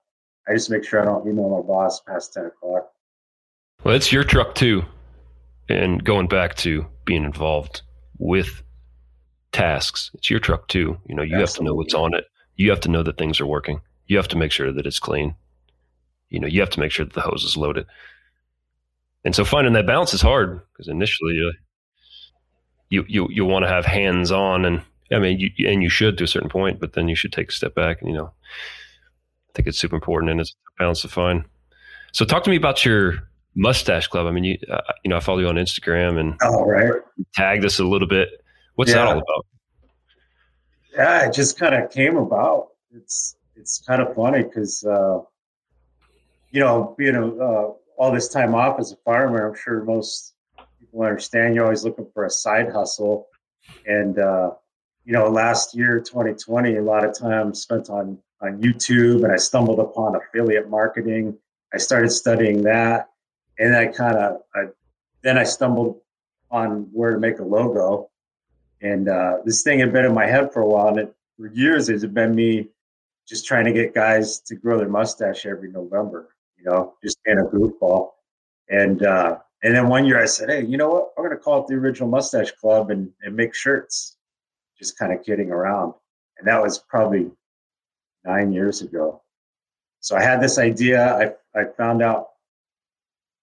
I 0.47 0.53
just 0.53 0.69
make 0.69 0.83
sure 0.83 1.01
I 1.01 1.05
don't 1.05 1.27
email 1.27 1.49
my 1.49 1.61
boss 1.61 2.01
past 2.01 2.33
10 2.33 2.45
o'clock. 2.45 2.89
Well, 3.83 3.95
it's 3.95 4.11
your 4.11 4.23
truck 4.23 4.55
too. 4.55 4.83
And 5.69 6.03
going 6.03 6.27
back 6.27 6.55
to 6.57 6.85
being 7.05 7.23
involved 7.23 7.81
with 8.17 8.61
tasks, 9.51 10.11
it's 10.13 10.29
your 10.29 10.39
truck 10.39 10.67
too. 10.67 10.97
You 11.07 11.15
know, 11.15 11.23
you 11.23 11.35
Absolutely. 11.35 11.41
have 11.41 11.53
to 11.55 11.63
know 11.63 11.73
what's 11.75 11.93
on 11.93 12.13
it. 12.13 12.25
You 12.55 12.69
have 12.69 12.81
to 12.81 12.89
know 12.89 13.03
that 13.03 13.17
things 13.17 13.39
are 13.39 13.47
working. 13.47 13.81
You 14.07 14.17
have 14.17 14.27
to 14.29 14.37
make 14.37 14.51
sure 14.51 14.71
that 14.71 14.85
it's 14.85 14.99
clean. 14.99 15.35
You 16.33 16.39
know, 16.39 16.47
you 16.47 16.59
have 16.59 16.69
to 16.71 16.79
make 16.79 16.91
sure 16.91 17.05
that 17.05 17.13
the 17.13 17.21
hose 17.21 17.43
is 17.43 17.55
loaded. 17.55 17.85
And 19.23 19.33
so 19.33 19.45
finding 19.45 19.73
that 19.73 19.87
balance 19.87 20.13
is 20.13 20.21
hard 20.21 20.59
because 20.73 20.89
initially 20.89 21.39
uh, 21.47 21.53
you 22.89 23.05
you 23.07 23.27
you 23.29 23.45
want 23.45 23.63
to 23.63 23.69
have 23.69 23.85
hands 23.85 24.31
on 24.31 24.65
and 24.65 24.81
I 25.11 25.19
mean, 25.19 25.39
you, 25.39 25.69
and 25.69 25.83
you 25.83 25.89
should 25.89 26.17
to 26.17 26.23
a 26.23 26.27
certain 26.27 26.49
point, 26.49 26.79
but 26.79 26.93
then 26.93 27.07
you 27.07 27.15
should 27.15 27.33
take 27.33 27.49
a 27.49 27.53
step 27.53 27.75
back. 27.75 28.01
And, 28.01 28.09
you 28.09 28.15
know, 28.15 28.25
I 28.25 29.51
think 29.53 29.67
it's 29.67 29.77
super 29.77 29.95
important 29.95 30.31
and 30.31 30.41
it's 30.41 30.51
a 30.51 30.81
balance 30.83 31.01
to 31.01 31.07
find. 31.07 31.45
So 32.11 32.25
talk 32.25 32.43
to 32.43 32.49
me 32.49 32.55
about 32.55 32.83
your 32.85 33.27
Mustache 33.55 34.07
Club. 34.07 34.25
I 34.25 34.31
mean, 34.31 34.43
you 34.43 34.57
uh, 34.71 34.81
you 35.03 35.09
know, 35.09 35.17
I 35.17 35.19
follow 35.19 35.39
you 35.39 35.47
on 35.47 35.55
Instagram 35.55 36.19
and 36.19 36.35
all 36.41 36.65
right 36.65 36.89
right. 36.89 37.01
tagged 37.35 37.65
us 37.65 37.79
a 37.79 37.83
little 37.83 38.07
bit. 38.07 38.29
What's 38.75 38.91
yeah. 38.91 38.97
that 38.97 39.07
all 39.07 39.13
about? 39.13 39.45
Yeah, 40.95 41.27
it 41.27 41.33
just 41.33 41.59
kind 41.59 41.75
of 41.75 41.91
came 41.91 42.17
about. 42.17 42.69
It's 42.91 43.35
it's 43.55 43.83
kind 43.87 44.01
of 44.01 44.15
funny 44.15 44.43
because 44.43 44.83
uh, 44.83 45.19
you 46.53 46.59
know, 46.59 46.95
being 46.97 47.15
a, 47.15 47.27
uh, 47.27 47.73
all 47.97 48.11
this 48.11 48.29
time 48.29 48.53
off 48.53 48.79
as 48.79 48.91
a 48.91 48.95
farmer, 48.97 49.49
I'm 49.49 49.55
sure 49.55 49.83
most 49.83 50.35
people 50.79 51.01
understand 51.01 51.55
you're 51.55 51.65
always 51.65 51.83
looking 51.83 52.07
for 52.13 52.25
a 52.25 52.29
side 52.29 52.71
hustle. 52.71 53.27
And 53.87 54.19
uh, 54.19 54.51
you 55.03 55.13
know, 55.13 55.29
last 55.29 55.75
year, 55.75 55.99
2020, 55.99 56.77
a 56.77 56.81
lot 56.81 57.03
of 57.03 57.17
time 57.17 57.53
spent 57.53 57.89
on 57.89 58.19
on 58.39 58.61
YouTube, 58.61 59.23
and 59.23 59.31
I 59.31 59.37
stumbled 59.37 59.79
upon 59.79 60.15
affiliate 60.15 60.69
marketing. 60.69 61.37
I 61.73 61.77
started 61.77 62.11
studying 62.11 62.63
that, 62.63 63.09
and 63.57 63.75
I 63.75 63.87
kind 63.87 64.17
of 64.17 64.41
I, 64.53 64.65
then 65.23 65.39
I 65.39 65.43
stumbled 65.43 66.01
on 66.51 66.89
where 66.93 67.13
to 67.13 67.19
make 67.19 67.39
a 67.39 67.43
logo. 67.43 68.11
And 68.79 69.09
uh, 69.09 69.37
this 69.43 69.63
thing 69.63 69.79
had 69.79 69.91
been 69.91 70.05
in 70.05 70.13
my 70.13 70.27
head 70.27 70.53
for 70.53 70.61
a 70.61 70.67
while, 70.67 70.89
and 70.89 70.99
it, 70.99 71.15
for 71.35 71.47
years 71.47 71.89
it 71.89 72.01
had 72.01 72.13
been 72.13 72.35
me 72.35 72.69
just 73.27 73.47
trying 73.47 73.65
to 73.65 73.73
get 73.73 73.95
guys 73.95 74.39
to 74.41 74.55
grow 74.55 74.77
their 74.77 74.89
mustache 74.89 75.45
every 75.47 75.71
November. 75.71 76.32
You 76.63 76.71
know, 76.71 76.93
just 77.03 77.21
being 77.23 77.39
a 77.39 77.43
goofball. 77.43 78.11
And 78.69 79.03
uh, 79.05 79.39
and 79.63 79.75
then 79.75 79.87
one 79.89 80.05
year 80.05 80.21
I 80.21 80.25
said, 80.25 80.49
hey, 80.49 80.65
you 80.65 80.77
know 80.77 80.89
what? 80.89 81.09
I'm 81.17 81.23
going 81.23 81.35
to 81.35 81.41
call 81.41 81.61
it 81.61 81.67
the 81.67 81.75
Original 81.75 82.09
Mustache 82.09 82.51
Club 82.51 82.89
and 82.89 83.09
and 83.21 83.35
make 83.35 83.53
shirts. 83.53 84.17
Just 84.77 84.97
kind 84.97 85.13
of 85.13 85.23
kidding 85.23 85.51
around. 85.51 85.93
And 86.37 86.47
that 86.47 86.61
was 86.61 86.79
probably 86.79 87.31
nine 88.25 88.51
years 88.53 88.81
ago. 88.81 89.21
So 89.99 90.15
I 90.15 90.21
had 90.21 90.41
this 90.41 90.57
idea. 90.57 91.13
I 91.55 91.59
I 91.59 91.65
found 91.77 92.01
out 92.01 92.29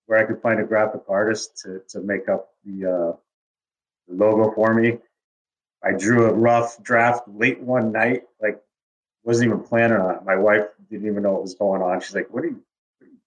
where 0.07 0.19
I 0.19 0.25
could 0.25 0.43
find 0.43 0.61
a 0.61 0.65
graphic 0.65 1.03
artist 1.09 1.59
to 1.63 1.83
to 1.91 2.01
make 2.01 2.29
up 2.29 2.51
the, 2.65 2.87
uh, 2.87 3.17
the 4.09 4.15
logo 4.15 4.53
for 4.53 4.75
me. 4.75 4.99
I 5.83 5.93
drew 5.93 6.27
a 6.27 6.33
rough 6.33 6.83
draft 6.83 7.29
late 7.29 7.61
one 7.61 7.93
night, 7.93 8.23
like 8.43 8.61
wasn't 9.25 9.49
even 9.49 9.63
planning 9.63 9.99
on 9.99 10.17
it. 10.17 10.25
My 10.25 10.37
wife 10.37 10.67
didn't 10.91 11.07
even 11.07 11.23
know 11.23 11.33
what 11.33 11.43
was 11.43 11.55
going 11.55 11.83
on. 11.83 12.01
She's 12.01 12.15
like, 12.15 12.29
"What 12.31 12.45
are 12.45 12.49
you, 12.49 12.53
what 12.53 12.55
are 12.55 12.59
you 12.59 12.70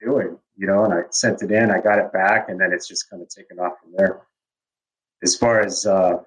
doing?" 0.03 0.37
You 0.55 0.67
know, 0.67 0.83
and 0.85 0.93
I 0.93 1.01
sent 1.09 1.41
it 1.41 1.51
in. 1.51 1.71
I 1.71 1.81
got 1.81 1.99
it 1.99 2.13
back, 2.13 2.49
and 2.49 2.59
then 2.59 2.71
it's 2.73 2.87
just 2.87 3.09
kind 3.09 3.21
of 3.21 3.29
taken 3.29 3.59
off 3.59 3.73
from 3.81 3.93
there. 3.95 4.21
As 5.23 5.35
far 5.35 5.61
as 5.61 5.85
uh, 5.85 6.17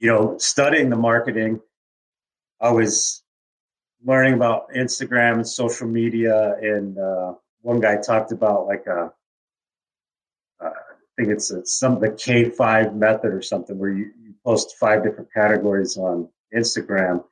you 0.00 0.08
know, 0.08 0.36
studying 0.38 0.88
the 0.88 0.96
marketing, 0.96 1.60
I 2.60 2.70
was 2.72 3.22
learning 4.04 4.34
about 4.34 4.70
Instagram 4.74 5.34
and 5.34 5.46
social 5.46 5.86
media, 5.86 6.54
and 6.62 6.98
uh, 6.98 7.34
one 7.60 7.80
guy 7.80 7.96
talked 7.96 8.32
about 8.32 8.66
like 8.66 8.86
a, 8.86 9.12
uh, 10.64 10.68
I 10.68 10.70
think 11.16 11.28
it's 11.28 11.50
a, 11.50 11.64
some 11.66 11.92
of 11.96 12.00
the 12.00 12.12
K 12.12 12.48
five 12.48 12.94
method 12.94 13.32
or 13.34 13.42
something 13.42 13.78
where 13.78 13.92
you, 13.92 14.10
you 14.22 14.34
post 14.44 14.76
five 14.80 15.02
different 15.04 15.32
categories 15.32 15.98
on 15.98 16.28
Instagram. 16.56 17.22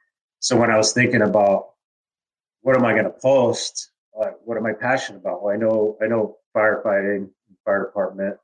So 0.40 0.56
when 0.56 0.70
I 0.70 0.76
was 0.76 0.92
thinking 0.92 1.22
about 1.22 1.70
what 2.60 2.76
am 2.76 2.84
I 2.84 2.92
going 2.92 3.04
to 3.04 3.10
post, 3.22 3.90
uh, 4.20 4.30
what 4.44 4.56
am 4.56 4.66
I 4.66 4.72
passionate 4.72 5.18
about? 5.18 5.42
Well, 5.42 5.54
I 5.54 5.58
know 5.58 5.96
I 6.02 6.06
know 6.06 6.36
firefighting, 6.56 7.30
fire 7.64 7.86
department. 7.86 8.36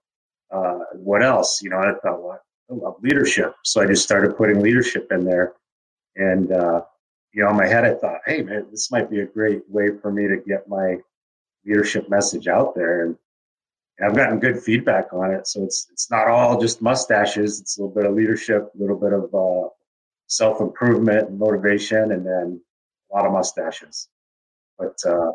Uh, 0.50 0.80
what 0.94 1.22
else? 1.22 1.60
You 1.62 1.70
know, 1.70 1.78
I 1.78 1.92
thought, 2.02 2.22
well, 2.22 2.40
I 2.70 2.74
love 2.74 2.96
leadership, 3.02 3.54
so 3.64 3.80
I 3.80 3.86
just 3.86 4.04
started 4.04 4.36
putting 4.36 4.60
leadership 4.60 5.08
in 5.10 5.24
there, 5.24 5.54
and 6.16 6.52
uh, 6.52 6.82
you 7.34 7.42
know, 7.42 7.50
in 7.50 7.56
my 7.56 7.66
head, 7.66 7.84
I 7.84 7.94
thought, 7.94 8.20
hey, 8.24 8.42
man, 8.42 8.66
this 8.70 8.90
might 8.92 9.10
be 9.10 9.20
a 9.20 9.26
great 9.26 9.62
way 9.68 9.88
for 10.00 10.12
me 10.12 10.28
to 10.28 10.36
get 10.36 10.68
my 10.68 10.98
leadership 11.66 12.08
message 12.08 12.46
out 12.46 12.74
there. 12.76 13.06
And, 13.06 13.16
and 13.98 14.08
I've 14.08 14.16
gotten 14.16 14.38
good 14.38 14.62
feedback 14.62 15.12
on 15.12 15.32
it. 15.32 15.46
So 15.48 15.64
it's, 15.64 15.88
it's 15.92 16.10
not 16.10 16.28
all 16.28 16.60
just 16.60 16.80
mustaches. 16.80 17.60
It's 17.60 17.76
a 17.76 17.82
little 17.82 17.94
bit 17.94 18.06
of 18.06 18.14
leadership, 18.14 18.70
a 18.74 18.80
little 18.80 18.98
bit 18.98 19.12
of 19.12 19.34
uh, 19.34 19.68
self 20.28 20.60
improvement 20.60 21.28
and 21.28 21.38
motivation, 21.38 22.12
and 22.12 22.24
then 22.24 22.60
a 23.10 23.16
lot 23.16 23.26
of 23.26 23.32
mustaches. 23.32 24.08
But 24.78 24.96
uh, 25.04 25.32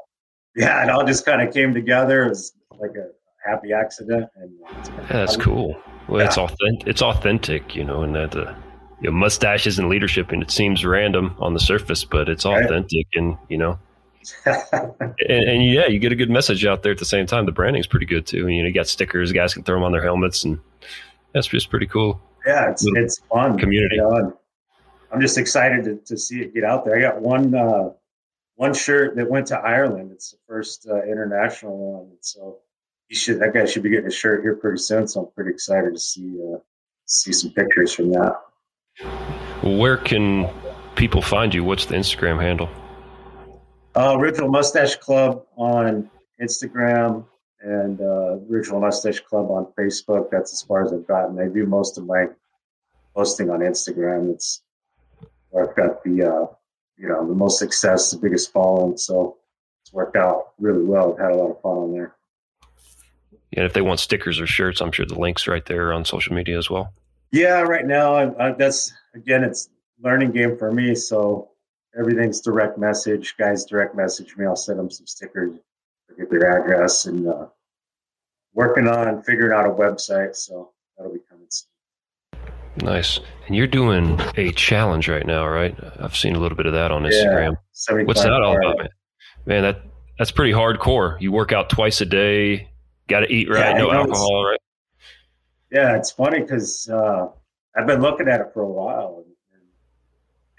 yeah, 0.60 0.84
it 0.84 0.90
all 0.90 1.06
just 1.06 1.26
kind 1.26 1.42
of 1.42 1.54
came 1.54 1.74
together. 1.74 2.26
It 2.26 2.30
was 2.30 2.54
like 2.80 2.92
a 2.92 3.10
happy 3.50 3.72
accident. 3.74 4.30
And 4.36 4.52
yeah, 4.62 5.06
that's 5.08 5.38
cool. 5.38 5.76
Well, 6.08 6.22
yeah. 6.22 6.28
it's 6.28 6.38
authentic. 6.38 6.88
It's 6.88 7.02
authentic, 7.02 7.76
you 7.76 7.84
know, 7.84 8.04
and 8.04 8.14
that 8.16 8.36
uh, 8.36 8.54
you 9.00 9.10
know, 9.10 9.16
mustaches 9.16 9.80
and 9.80 9.88
leadership, 9.88 10.32
and 10.32 10.44
it 10.44 10.52
seems 10.52 10.84
random 10.84 11.36
on 11.40 11.54
the 11.54 11.60
surface, 11.60 12.04
but 12.04 12.28
it's 12.28 12.46
authentic, 12.46 13.08
right. 13.16 13.24
and 13.24 13.38
you 13.48 13.58
know, 13.58 13.80
and, 14.46 15.16
and, 15.30 15.66
yeah, 15.66 15.88
you 15.88 15.98
get 15.98 16.12
a 16.12 16.16
good 16.16 16.30
message 16.30 16.66
out 16.66 16.84
there 16.84 16.92
at 16.92 16.98
the 16.98 17.06
same 17.06 17.26
time. 17.26 17.46
The 17.46 17.54
branding's 17.54 17.88
pretty 17.88 18.06
good 18.06 18.26
too. 18.26 18.50
You 18.50 18.62
know, 18.62 18.68
you 18.68 18.74
got 18.74 18.88
stickers, 18.88 19.32
guys 19.32 19.54
can 19.54 19.64
throw 19.64 19.78
them 19.78 19.84
on 19.84 19.94
their 19.94 20.04
helmets, 20.04 20.44
and 20.44 20.60
that's 21.34 21.48
just 21.48 21.70
pretty 21.70 21.88
cool. 21.88 22.20
Yeah, 22.46 22.72
it's 22.72 22.84
Little 22.84 23.04
it's 23.04 23.22
fun 23.32 23.58
community. 23.58 23.96
You 23.96 24.02
know, 24.02 24.40
I'm 25.12 25.22
just 25.22 25.38
excited 25.38 25.86
to, 25.86 25.96
to 26.06 26.18
see 26.18 26.42
it 26.42 26.54
get 26.54 26.64
out 26.64 26.86
there. 26.86 26.98
I 26.98 27.02
got 27.02 27.22
one 27.22 27.56
uh, 27.56 27.92
one 28.60 28.74
shirt 28.74 29.16
that 29.16 29.30
went 29.30 29.48
to 29.48 29.58
Ireland. 29.58 30.12
It's 30.12 30.32
the 30.32 30.38
first 30.46 30.86
uh, 30.86 31.02
international 31.04 31.78
one, 31.78 32.10
so 32.20 32.58
you 33.08 33.16
should 33.16 33.40
that 33.40 33.54
guy 33.54 33.64
should 33.64 33.84
be 33.84 33.90
getting 33.90 34.08
a 34.08 34.12
shirt 34.12 34.42
here 34.42 34.54
pretty 34.54 34.80
soon. 34.80 35.08
So 35.08 35.22
I'm 35.22 35.32
pretty 35.32 35.52
excited 35.52 35.94
to 35.94 36.00
see 36.00 36.38
uh, 36.44 36.58
see 37.06 37.32
some 37.32 37.52
pictures 37.52 37.94
from 37.94 38.12
that. 38.12 38.36
Where 39.64 39.96
can 39.96 40.50
people 40.96 41.22
find 41.22 41.54
you? 41.54 41.64
What's 41.64 41.86
the 41.86 41.96
Instagram 41.96 42.42
handle? 42.42 42.70
Uh, 43.96 44.18
Original 44.18 44.50
Mustache 44.50 44.98
Club 44.98 45.46
on 45.56 46.12
Instagram 46.42 47.26
and 47.62 48.02
uh, 48.02 48.40
Original 48.52 48.82
Mustache 48.82 49.22
Club 49.22 49.50
on 49.52 49.68
Facebook. 49.80 50.30
That's 50.32 50.52
as 50.52 50.62
far 50.64 50.84
as 50.84 50.92
I've 50.92 51.08
gotten. 51.08 51.40
I 51.40 51.48
do 51.48 51.66
most 51.66 51.98
of 51.98 52.06
my 52.06 52.26
posting 53.16 53.50
on 53.50 53.62
Instagram. 53.62 54.34
It's 54.34 54.64
where 55.50 55.70
I've 55.70 55.76
got 55.78 56.04
the 56.04 56.24
uh, 56.24 56.56
you 57.00 57.08
know 57.08 57.26
the 57.28 57.34
most 57.34 57.58
success, 57.60 58.12
the 58.12 58.18
biggest 58.18 58.52
following. 58.52 58.98
So 58.98 59.38
it's 59.82 59.94
worked 59.94 60.18
out 60.18 60.50
really 60.60 60.84
well. 60.84 61.14
I've 61.14 61.20
had 61.20 61.32
a 61.32 61.36
lot 61.36 61.52
of 61.52 61.62
fun 61.62 61.78
on 61.78 61.92
there. 61.92 62.16
Yeah, 63.52 63.66
if 63.66 63.74
they 63.74 63.82
want 63.82 64.00
stickers 64.00 64.40
or 64.40 64.46
shirts, 64.46 64.82
I'm 64.82 64.92
sure 64.92 65.06
the 65.06 65.20
links 65.20 65.48
right 65.48 65.66
there 65.66 65.92
on 65.94 66.06
social 66.06 66.36
media 66.36 66.58
as 66.58 66.70
well. 66.70 66.94
Yeah, 67.32 67.62
right 67.62 67.86
now 67.86 68.14
I, 68.14 68.50
I, 68.50 68.52
that's 68.52 68.94
again, 69.16 69.44
it's 69.44 69.70
learning 70.02 70.32
game 70.32 70.58
for 70.58 70.72
me. 70.72 70.94
So 70.96 71.50
everything's 71.98 72.42
direct 72.42 72.78
message. 72.78 73.36
Guys, 73.38 73.66
direct 73.66 73.96
message 73.96 74.36
me. 74.38 74.46
I'll 74.46 74.56
send 74.56 74.80
them 74.80 74.92
some 74.92 75.08
stickers, 75.08 75.58
get 76.18 76.30
their 76.30 76.62
address, 76.62 77.06
and 77.06 77.28
uh, 77.28 77.48
working 78.54 78.88
on 78.88 79.24
figuring 79.24 79.58
out 79.58 79.66
a 79.66 79.74
website. 79.74 80.36
So 80.36 80.72
that'll 80.98 81.14
be 81.14 81.20
coming 81.30 81.48
soon. 81.50 81.70
Nice. 82.78 83.20
And 83.48 83.56
you're 83.56 83.68
doing 83.68 84.20
a 84.38 84.52
challenge 84.52 85.10
right 85.10 85.26
now, 85.26 85.48
right? 85.48 85.76
I've 86.00 86.16
seen 86.16 86.36
a 86.36 86.40
little 86.40 86.56
bit 86.56 86.66
of 86.66 86.74
that 86.74 86.92
on 86.92 87.04
Instagram. 87.04 87.56
Yeah, 87.90 88.04
What's 88.04 88.22
that 88.22 88.32
all 88.32 88.56
about, 88.56 88.78
man? 88.78 88.90
Man, 89.46 89.64
that 89.64 89.82
that's 90.18 90.32
pretty 90.32 90.52
hardcore. 90.52 91.20
You 91.20 91.32
work 91.32 91.52
out 91.52 91.70
twice 91.70 92.02
a 92.02 92.06
day. 92.06 92.70
Got 93.08 93.22
to 93.22 93.34
eat 93.34 93.50
right, 93.50 93.76
yeah, 93.76 93.78
no 93.78 93.92
alcohol, 93.92 94.46
right? 94.46 94.60
Yeah, 95.72 95.96
it's 95.96 96.12
funny 96.12 96.42
because 96.42 96.88
uh, 96.90 97.28
I've 97.76 97.88
been 97.88 98.02
looking 98.02 98.28
at 98.28 98.42
it 98.42 98.48
for 98.54 98.62
a 98.62 98.70
while, 98.70 99.24
and, 99.26 99.34
and, 99.54 99.64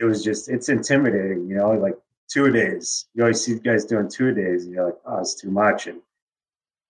it 0.00 0.04
was 0.04 0.24
just 0.24 0.48
it's 0.48 0.68
intimidating. 0.68 1.46
You 1.48 1.56
know, 1.56 1.70
like 1.72 1.94
two 2.28 2.50
days. 2.50 3.06
You 3.14 3.22
always 3.22 3.44
see 3.44 3.58
guys 3.58 3.84
doing 3.84 4.08
two 4.08 4.32
days, 4.32 4.64
and 4.64 4.74
you're 4.74 4.86
like, 4.86 4.98
oh, 5.04 5.20
it's 5.20 5.34
too 5.34 5.50
much, 5.50 5.86
and 5.86 6.00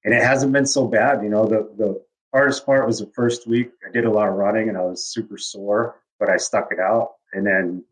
and 0.05 0.15
it 0.15 0.23
hasn't 0.23 0.53
been 0.53 0.67
so 0.67 0.87
bad. 0.87 1.23
You 1.23 1.29
know, 1.29 1.47
the 1.47 1.69
the 1.77 2.03
hardest 2.33 2.65
part 2.65 2.87
was 2.87 3.01
the 3.01 3.11
first 3.15 3.47
week. 3.47 3.71
I 3.87 3.91
did 3.91 4.05
a 4.05 4.11
lot 4.11 4.29
of 4.29 4.35
running, 4.35 4.69
and 4.69 4.79
I 4.79 4.83
was 4.83 5.07
super 5.07 5.39
sore, 5.39 5.97
but 6.19 6.29
I 6.29 6.37
stuck 6.37 6.73
it 6.73 6.79
out. 6.79 7.13
And 7.33 7.47
then 7.47 7.85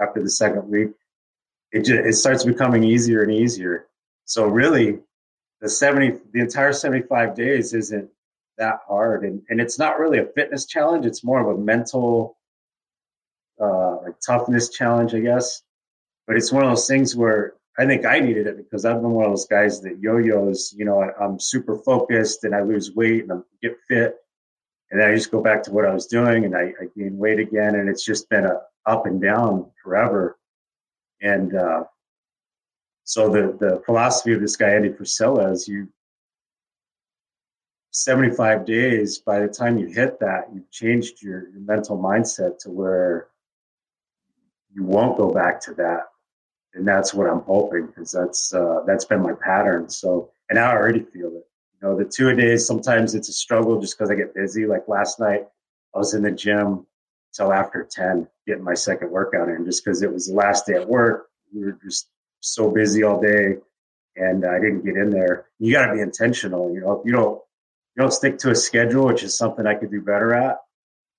after 0.00 0.22
the 0.22 0.30
second 0.30 0.68
week, 0.68 0.90
it 1.72 1.84
just 1.84 2.06
it 2.06 2.14
starts 2.14 2.44
becoming 2.44 2.84
easier 2.84 3.22
and 3.22 3.32
easier. 3.32 3.86
So 4.24 4.46
really, 4.46 5.00
the 5.60 5.68
seventy, 5.68 6.18
the 6.32 6.40
entire 6.40 6.72
seventy 6.72 7.06
five 7.06 7.34
days 7.34 7.74
isn't 7.74 8.10
that 8.58 8.80
hard. 8.86 9.24
And, 9.24 9.42
and 9.48 9.60
it's 9.60 9.78
not 9.78 9.98
really 9.98 10.18
a 10.18 10.26
fitness 10.26 10.66
challenge. 10.66 11.06
It's 11.06 11.24
more 11.24 11.40
of 11.40 11.56
a 11.56 11.60
mental, 11.60 12.36
uh, 13.60 13.96
like 14.02 14.14
toughness 14.24 14.68
challenge, 14.68 15.14
I 15.14 15.20
guess. 15.20 15.62
But 16.26 16.36
it's 16.36 16.52
one 16.52 16.62
of 16.62 16.70
those 16.70 16.86
things 16.86 17.16
where 17.16 17.54
I 17.78 17.86
think 17.86 18.04
I 18.04 18.20
needed 18.20 18.46
it 18.46 18.58
because 18.58 18.84
I've 18.84 19.00
been 19.00 19.12
one 19.12 19.24
of 19.24 19.30
those 19.30 19.46
guys 19.46 19.80
that 19.80 19.98
yo-yos, 19.98 20.74
you 20.76 20.84
know, 20.84 21.02
I, 21.02 21.24
am 21.24 21.40
super 21.40 21.78
focused 21.78 22.44
and 22.44 22.54
I 22.54 22.62
lose 22.62 22.94
weight 22.94 23.22
and 23.22 23.32
I 23.32 23.36
get 23.62 23.78
fit. 23.88 24.16
And 24.90 25.00
then 25.00 25.10
I 25.10 25.14
just 25.14 25.30
go 25.30 25.42
back 25.42 25.62
to 25.64 25.72
what 25.72 25.86
I 25.86 25.94
was 25.94 26.06
doing 26.06 26.44
and 26.44 26.54
I, 26.54 26.74
I 26.80 26.86
gain 26.96 27.16
weight 27.16 27.38
again. 27.38 27.76
And 27.76 27.88
it's 27.88 28.04
just 28.04 28.28
been 28.28 28.44
a 28.44 28.60
up 28.84 29.06
and 29.06 29.22
down 29.22 29.70
forever. 29.82 30.38
And, 31.22 31.54
uh, 31.54 31.84
so 33.04 33.30
the, 33.30 33.56
the 33.58 33.82
philosophy 33.84 34.34
of 34.34 34.40
this 34.40 34.56
guy, 34.56 34.70
Andy 34.70 34.90
Frisella, 34.90 35.50
is 35.52 35.66
you, 35.66 35.88
75 37.92 38.64
days, 38.64 39.18
by 39.18 39.40
the 39.40 39.48
time 39.48 39.76
you 39.76 39.86
hit 39.86 40.18
that, 40.20 40.48
you've 40.52 40.70
changed 40.70 41.22
your, 41.22 41.48
your 41.50 41.60
mental 41.60 41.98
mindset 41.98 42.58
to 42.60 42.70
where 42.70 43.28
you 44.72 44.82
won't 44.82 45.18
go 45.18 45.30
back 45.30 45.60
to 45.62 45.74
that. 45.74 46.11
And 46.74 46.88
that's 46.88 47.12
what 47.12 47.28
I'm 47.28 47.40
hoping 47.42 47.86
because 47.86 48.12
that's 48.12 48.54
uh, 48.54 48.80
that's 48.86 49.04
been 49.04 49.22
my 49.22 49.34
pattern. 49.34 49.90
So, 49.90 50.30
and 50.48 50.58
I 50.58 50.72
already 50.72 51.00
feel 51.00 51.28
it. 51.28 51.46
You 51.74 51.82
know, 51.82 51.98
the 51.98 52.04
two 52.04 52.28
a 52.30 52.34
days 52.34 52.66
sometimes 52.66 53.14
it's 53.14 53.28
a 53.28 53.32
struggle 53.32 53.80
just 53.80 53.98
because 53.98 54.10
I 54.10 54.14
get 54.14 54.34
busy. 54.34 54.66
Like 54.66 54.88
last 54.88 55.20
night, 55.20 55.46
I 55.94 55.98
was 55.98 56.14
in 56.14 56.22
the 56.22 56.30
gym 56.30 56.86
till 57.34 57.52
after 57.52 57.86
ten 57.90 58.26
getting 58.46 58.64
my 58.64 58.74
second 58.74 59.10
workout 59.10 59.48
in, 59.48 59.66
just 59.66 59.84
because 59.84 60.02
it 60.02 60.12
was 60.12 60.28
the 60.28 60.34
last 60.34 60.66
day 60.66 60.74
at 60.74 60.88
work. 60.88 61.28
We 61.54 61.64
were 61.64 61.78
just 61.84 62.08
so 62.40 62.70
busy 62.70 63.02
all 63.02 63.20
day, 63.20 63.56
and 64.16 64.46
I 64.46 64.58
didn't 64.58 64.84
get 64.84 64.96
in 64.96 65.10
there. 65.10 65.46
You 65.58 65.74
got 65.74 65.86
to 65.86 65.94
be 65.94 66.00
intentional. 66.00 66.72
You 66.72 66.80
know, 66.80 66.92
if 66.92 67.04
you 67.04 67.12
don't 67.12 67.40
you 67.96 68.00
don't 68.00 68.12
stick 68.12 68.38
to 68.38 68.50
a 68.50 68.54
schedule, 68.54 69.06
which 69.06 69.22
is 69.22 69.36
something 69.36 69.66
I 69.66 69.74
could 69.74 69.90
do 69.90 70.00
better 70.00 70.32
at, 70.32 70.56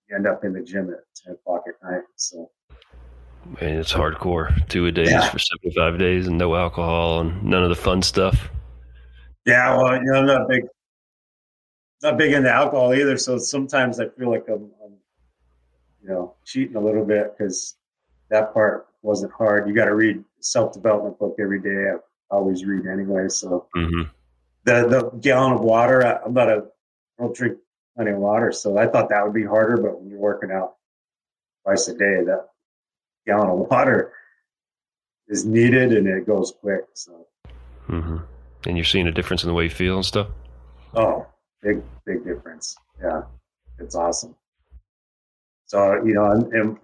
you 0.09 0.15
end 0.15 0.25
up 0.25 0.43
in 0.43 0.53
the 0.53 0.63
gym 0.63 0.89
at 0.89 1.01
ten 1.15 1.33
o'clock 1.35 1.65
at 1.67 1.75
night. 1.87 2.03
So 2.15 2.49
Man, 3.45 3.77
it's 3.77 3.93
hardcore. 3.93 4.67
Two 4.69 4.85
a 4.85 4.91
days 4.91 5.11
yeah. 5.11 5.29
for 5.29 5.39
75 5.39 5.99
days 5.99 6.27
and 6.27 6.37
no 6.37 6.55
alcohol 6.55 7.21
and 7.21 7.43
none 7.43 7.63
of 7.63 7.69
the 7.69 7.75
fun 7.75 8.01
stuff. 8.01 8.49
Yeah, 9.45 9.75
well, 9.77 9.95
you 9.95 10.03
know, 10.03 10.19
I'm 10.19 10.25
not 10.25 10.47
big, 10.47 10.63
not 12.01 12.17
big 12.17 12.31
into 12.31 12.51
alcohol 12.51 12.93
either. 12.93 13.17
So 13.17 13.37
sometimes 13.37 13.99
I 13.99 14.07
feel 14.09 14.29
like 14.29 14.47
I'm, 14.47 14.71
I'm 14.83 14.93
you 16.01 16.09
know, 16.09 16.35
cheating 16.45 16.75
a 16.75 16.79
little 16.79 17.05
bit 17.05 17.35
because 17.37 17.75
that 18.29 18.53
part 18.53 18.87
wasn't 19.01 19.33
hard. 19.33 19.67
You 19.67 19.75
got 19.75 19.85
to 19.85 19.95
read 19.95 20.23
self 20.39 20.73
development 20.73 21.19
book 21.19 21.35
every 21.39 21.61
day. 21.61 21.91
I 21.91 22.35
always 22.35 22.65
read 22.65 22.87
anyway. 22.87 23.27
So 23.29 23.67
mm-hmm. 23.75 24.03
the 24.63 24.87
the 24.87 25.09
gallon 25.19 25.53
of 25.53 25.61
water, 25.61 26.05
I, 26.05 26.19
I'm 26.25 26.33
not 26.33 26.49
a, 26.49 26.65
I 27.19 27.23
don't 27.23 27.35
drink 27.35 27.57
plenty 27.95 28.11
of 28.11 28.17
water, 28.17 28.51
so 28.51 28.77
I 28.77 28.87
thought 28.87 29.09
that 29.09 29.23
would 29.23 29.33
be 29.33 29.45
harder. 29.45 29.77
But 29.77 29.99
when 29.99 30.09
you're 30.09 30.19
working 30.19 30.51
out 30.51 30.75
twice 31.63 31.87
a 31.89 31.93
day, 31.93 32.23
that 32.23 32.49
gallon 33.25 33.49
of 33.49 33.69
water 33.69 34.13
is 35.27 35.45
needed 35.45 35.93
and 35.93 36.07
it 36.07 36.25
goes 36.25 36.53
quick. 36.59 36.85
So, 36.93 37.27
mm-hmm. 37.89 38.17
and 38.65 38.77
you're 38.77 38.85
seeing 38.85 39.07
a 39.07 39.11
difference 39.11 39.43
in 39.43 39.47
the 39.47 39.53
way 39.53 39.65
you 39.65 39.69
feel 39.69 39.95
and 39.95 40.05
stuff. 40.05 40.27
Oh, 40.93 41.25
big, 41.61 41.81
big 42.05 42.23
difference. 42.25 42.75
Yeah, 43.01 43.23
it's 43.79 43.95
awesome. 43.95 44.35
So 45.65 46.03
you 46.05 46.13
know, 46.13 46.31
and, 46.31 46.53
and 46.53 46.77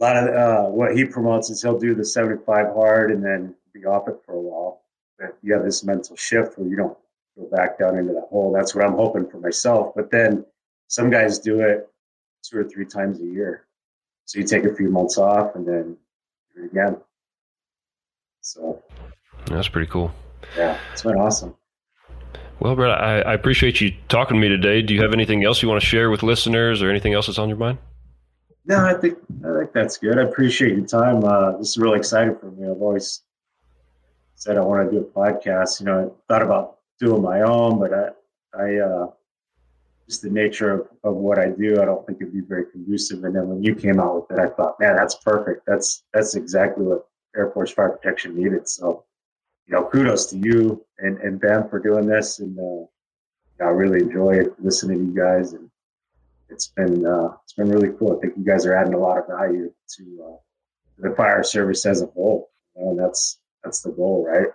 a 0.00 0.04
lot 0.04 0.16
of 0.16 0.34
uh, 0.34 0.70
what 0.70 0.96
he 0.96 1.04
promotes 1.04 1.50
is 1.50 1.62
he'll 1.62 1.78
do 1.78 1.94
the 1.94 2.04
75 2.04 2.74
hard 2.74 3.10
and 3.10 3.24
then 3.24 3.54
be 3.72 3.84
off 3.84 4.08
it 4.08 4.20
for 4.26 4.34
a 4.34 4.40
while. 4.40 4.82
But 5.18 5.38
you 5.42 5.54
have 5.54 5.64
this 5.64 5.84
mental 5.84 6.16
shift 6.16 6.58
where 6.58 6.68
you 6.68 6.76
don't 6.76 6.96
go 7.36 7.48
back 7.50 7.78
down 7.78 7.96
into 7.96 8.12
that 8.14 8.28
hole. 8.30 8.52
That's 8.52 8.74
what 8.74 8.84
I'm 8.84 8.94
hoping 8.94 9.28
for 9.28 9.38
myself. 9.38 9.92
But 9.94 10.10
then 10.10 10.44
some 10.88 11.10
guys 11.10 11.38
do 11.38 11.60
it 11.60 11.88
two 12.42 12.58
or 12.58 12.64
three 12.64 12.84
times 12.84 13.20
a 13.20 13.24
year. 13.24 13.63
So 14.26 14.38
you 14.38 14.46
take 14.46 14.64
a 14.64 14.74
few 14.74 14.90
months 14.90 15.18
off 15.18 15.54
and 15.54 15.66
then 15.66 15.96
do 16.54 16.64
it 16.64 16.66
again. 16.70 16.96
So 18.40 18.82
that's 19.46 19.68
pretty 19.68 19.90
cool. 19.90 20.12
Yeah, 20.56 20.78
it's 20.92 21.02
been 21.02 21.16
awesome. 21.16 21.54
Well, 22.60 22.76
Brett, 22.76 22.90
I, 22.90 23.20
I, 23.20 23.34
appreciate 23.34 23.80
you 23.80 23.92
talking 24.08 24.36
to 24.36 24.40
me 24.40 24.48
today. 24.48 24.80
Do 24.80 24.94
you 24.94 25.02
have 25.02 25.12
anything 25.12 25.44
else 25.44 25.60
you 25.60 25.68
want 25.68 25.80
to 25.80 25.86
share 25.86 26.08
with 26.08 26.22
listeners 26.22 26.82
or 26.82 26.88
anything 26.88 27.12
else 27.12 27.26
that's 27.26 27.38
on 27.38 27.48
your 27.48 27.58
mind? 27.58 27.78
No, 28.64 28.78
I 28.78 28.94
think 28.94 29.18
I 29.44 29.58
think 29.58 29.72
that's 29.72 29.98
good. 29.98 30.18
I 30.18 30.22
appreciate 30.22 30.76
your 30.76 30.86
time. 30.86 31.24
Uh, 31.24 31.58
this 31.58 31.70
is 31.70 31.78
really 31.78 31.98
exciting 31.98 32.36
for 32.36 32.50
me. 32.50 32.64
I've 32.64 32.80
always 32.80 33.22
said 34.36 34.56
I 34.56 34.60
want 34.60 34.88
to 34.88 34.96
do 34.96 35.04
a 35.04 35.10
podcast. 35.10 35.80
You 35.80 35.86
know, 35.86 36.14
I 36.28 36.32
thought 36.32 36.42
about 36.42 36.78
doing 36.98 37.22
my 37.22 37.42
own, 37.42 37.78
but 37.78 37.92
I, 37.92 38.08
I 38.58 38.76
uh, 38.76 39.06
just 40.06 40.22
the 40.22 40.30
nature 40.30 40.70
of, 40.70 40.88
of 41.02 41.14
what 41.16 41.38
I 41.38 41.48
do, 41.50 41.80
I 41.80 41.84
don't 41.84 42.06
think 42.06 42.18
it'd 42.20 42.32
be 42.32 42.40
very 42.40 42.66
conducive. 42.70 43.24
And 43.24 43.34
then 43.34 43.48
when 43.48 43.62
you 43.62 43.74
came 43.74 44.00
out 44.00 44.16
with 44.16 44.38
it, 44.38 44.42
I 44.42 44.48
thought, 44.48 44.78
man, 44.78 44.96
that's 44.96 45.14
perfect. 45.16 45.64
That's 45.66 46.02
that's 46.12 46.34
exactly 46.34 46.84
what 46.84 47.06
Air 47.36 47.50
Force 47.50 47.72
Fire 47.72 47.90
Protection 47.90 48.36
needed. 48.36 48.68
So, 48.68 49.04
you 49.66 49.74
know, 49.74 49.84
kudos 49.84 50.26
to 50.26 50.38
you 50.38 50.84
and, 50.98 51.18
and 51.18 51.40
Ben 51.40 51.68
for 51.68 51.78
doing 51.78 52.06
this. 52.06 52.38
And 52.38 52.58
uh, 52.58 53.64
I 53.64 53.68
really 53.68 54.00
enjoy 54.00 54.42
listening 54.58 54.98
to 54.98 55.04
you 55.04 55.16
guys. 55.16 55.54
And 55.54 55.70
it's 56.50 56.68
been 56.68 57.06
uh, 57.06 57.36
it's 57.44 57.54
been 57.54 57.70
really 57.70 57.94
cool. 57.98 58.16
I 58.16 58.20
think 58.20 58.34
you 58.36 58.44
guys 58.44 58.66
are 58.66 58.76
adding 58.76 58.94
a 58.94 58.98
lot 58.98 59.18
of 59.18 59.26
value 59.26 59.72
to 59.96 60.24
uh, 60.28 60.36
the 60.98 61.14
fire 61.16 61.42
service 61.42 61.86
as 61.86 62.02
a 62.02 62.06
whole. 62.06 62.50
And 62.76 62.98
that's 62.98 63.38
that's 63.62 63.80
the 63.80 63.92
goal, 63.92 64.26
right? 64.26 64.48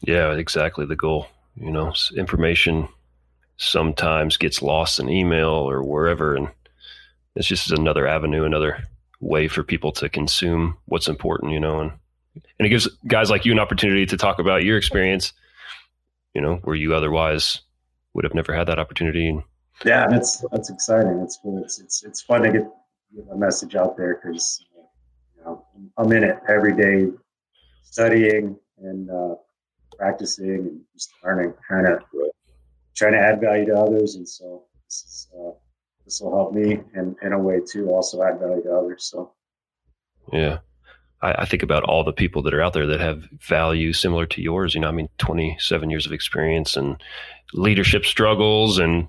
Yeah, 0.00 0.32
exactly 0.32 0.86
the 0.86 0.96
goal. 0.96 1.26
You 1.54 1.70
know, 1.70 1.92
information 2.16 2.88
sometimes 3.58 4.36
gets 4.36 4.62
lost 4.62 4.98
in 4.98 5.10
email 5.10 5.48
or 5.48 5.82
wherever. 5.82 6.34
And 6.34 6.48
it's 7.34 7.48
just 7.48 7.70
another 7.70 8.06
avenue, 8.06 8.44
another 8.44 8.84
way 9.20 9.48
for 9.48 9.62
people 9.62 9.92
to 9.92 10.08
consume 10.08 10.76
what's 10.86 11.08
important, 11.08 11.52
you 11.52 11.60
know, 11.60 11.80
and, 11.80 11.92
and 12.58 12.66
it 12.66 12.70
gives 12.70 12.88
guys 13.06 13.30
like 13.30 13.44
you 13.44 13.52
an 13.52 13.58
opportunity 13.58 14.06
to 14.06 14.16
talk 14.16 14.38
about 14.38 14.64
your 14.64 14.78
experience, 14.78 15.32
you 16.34 16.40
know, 16.40 16.56
where 16.62 16.76
you 16.76 16.94
otherwise 16.94 17.60
would 18.14 18.24
have 18.24 18.34
never 18.34 18.54
had 18.54 18.68
that 18.68 18.78
opportunity. 18.78 19.38
Yeah, 19.84 20.08
that's 20.08 20.44
that's 20.50 20.70
exciting. 20.70 21.20
It's 21.20 21.38
cool. 21.40 21.62
It's 21.62 21.78
it's 21.78 22.02
it's 22.02 22.20
fun 22.22 22.42
to 22.42 22.52
get, 22.52 22.66
a 23.32 23.36
message 23.36 23.74
out 23.74 23.96
there 23.96 24.20
because 24.20 24.64
you 25.36 25.42
know 25.42 25.64
I'm 25.96 26.12
in 26.12 26.24
it 26.24 26.36
every 26.48 26.76
day, 26.76 27.12
studying 27.82 28.58
and 28.78 29.10
uh, 29.10 29.36
practicing 29.96 30.50
and 30.50 30.80
just 30.94 31.10
learning, 31.24 31.54
trying 31.66 31.86
to 31.86 32.00
trying 32.98 33.12
to 33.12 33.18
add 33.18 33.40
value 33.40 33.66
to 33.66 33.74
others. 33.74 34.16
And 34.16 34.28
so 34.28 34.64
this 34.84 35.04
is, 35.06 35.28
uh, 35.34 35.52
this 36.04 36.20
will 36.20 36.34
help 36.34 36.52
me 36.52 36.80
and 36.94 37.16
in 37.22 37.32
a 37.32 37.38
way 37.38 37.60
too, 37.60 37.88
also 37.90 38.22
add 38.22 38.40
value 38.40 38.62
to 38.64 38.74
others. 38.74 39.04
So, 39.04 39.32
yeah. 40.32 40.58
I, 41.20 41.32
I, 41.42 41.44
think 41.46 41.62
about 41.62 41.82
all 41.82 42.04
the 42.04 42.12
people 42.12 42.42
that 42.42 42.54
are 42.54 42.62
out 42.62 42.74
there 42.74 42.86
that 42.86 43.00
have 43.00 43.24
value 43.40 43.92
similar 43.92 44.26
to 44.26 44.42
yours. 44.42 44.74
You 44.74 44.80
know, 44.80 44.88
I 44.88 44.92
mean, 44.92 45.08
27 45.18 45.90
years 45.90 46.06
of 46.06 46.12
experience 46.12 46.76
and 46.76 47.02
leadership 47.54 48.04
struggles 48.04 48.78
and 48.78 49.08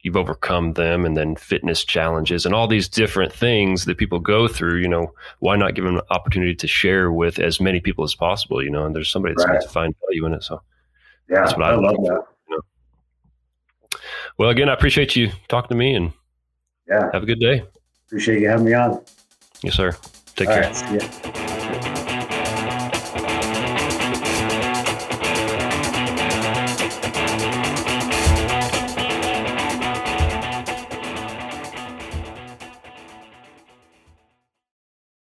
you've 0.00 0.16
overcome 0.16 0.74
them 0.74 1.04
and 1.04 1.16
then 1.16 1.34
fitness 1.34 1.84
challenges 1.84 2.44
and 2.44 2.54
all 2.54 2.68
these 2.68 2.88
different 2.88 3.32
things 3.32 3.86
that 3.86 3.96
people 3.96 4.20
go 4.20 4.46
through, 4.46 4.76
you 4.76 4.88
know, 4.88 5.12
why 5.40 5.56
not 5.56 5.74
give 5.74 5.84
them 5.84 5.96
an 5.96 6.02
opportunity 6.10 6.54
to 6.54 6.66
share 6.66 7.10
with 7.10 7.38
as 7.38 7.60
many 7.60 7.80
people 7.80 8.04
as 8.04 8.14
possible, 8.14 8.62
you 8.62 8.70
know, 8.70 8.84
and 8.84 8.94
there's 8.94 9.10
somebody 9.10 9.34
that's 9.34 9.46
right. 9.46 9.54
going 9.54 9.62
to 9.62 9.68
find 9.68 9.94
value 10.06 10.26
in 10.26 10.34
it. 10.34 10.42
So 10.42 10.60
yeah, 11.28 11.40
that's 11.40 11.52
what 11.52 11.62
I, 11.64 11.70
I 11.70 11.76
love 11.76 11.96
that. 12.04 12.22
Well, 14.38 14.50
again, 14.50 14.68
I 14.68 14.74
appreciate 14.74 15.16
you 15.16 15.30
talking 15.48 15.68
to 15.68 15.74
me 15.74 15.94
and 15.94 16.12
yeah, 16.88 17.10
have 17.12 17.22
a 17.22 17.26
good 17.26 17.40
day. 17.40 17.64
Appreciate 18.06 18.40
you 18.40 18.48
having 18.48 18.66
me 18.66 18.74
on. 18.74 19.02
Yes, 19.62 19.74
sir. 19.74 19.96
Take 20.36 20.48
All 20.48 20.54
care. 20.54 20.70
Right, 20.70 21.43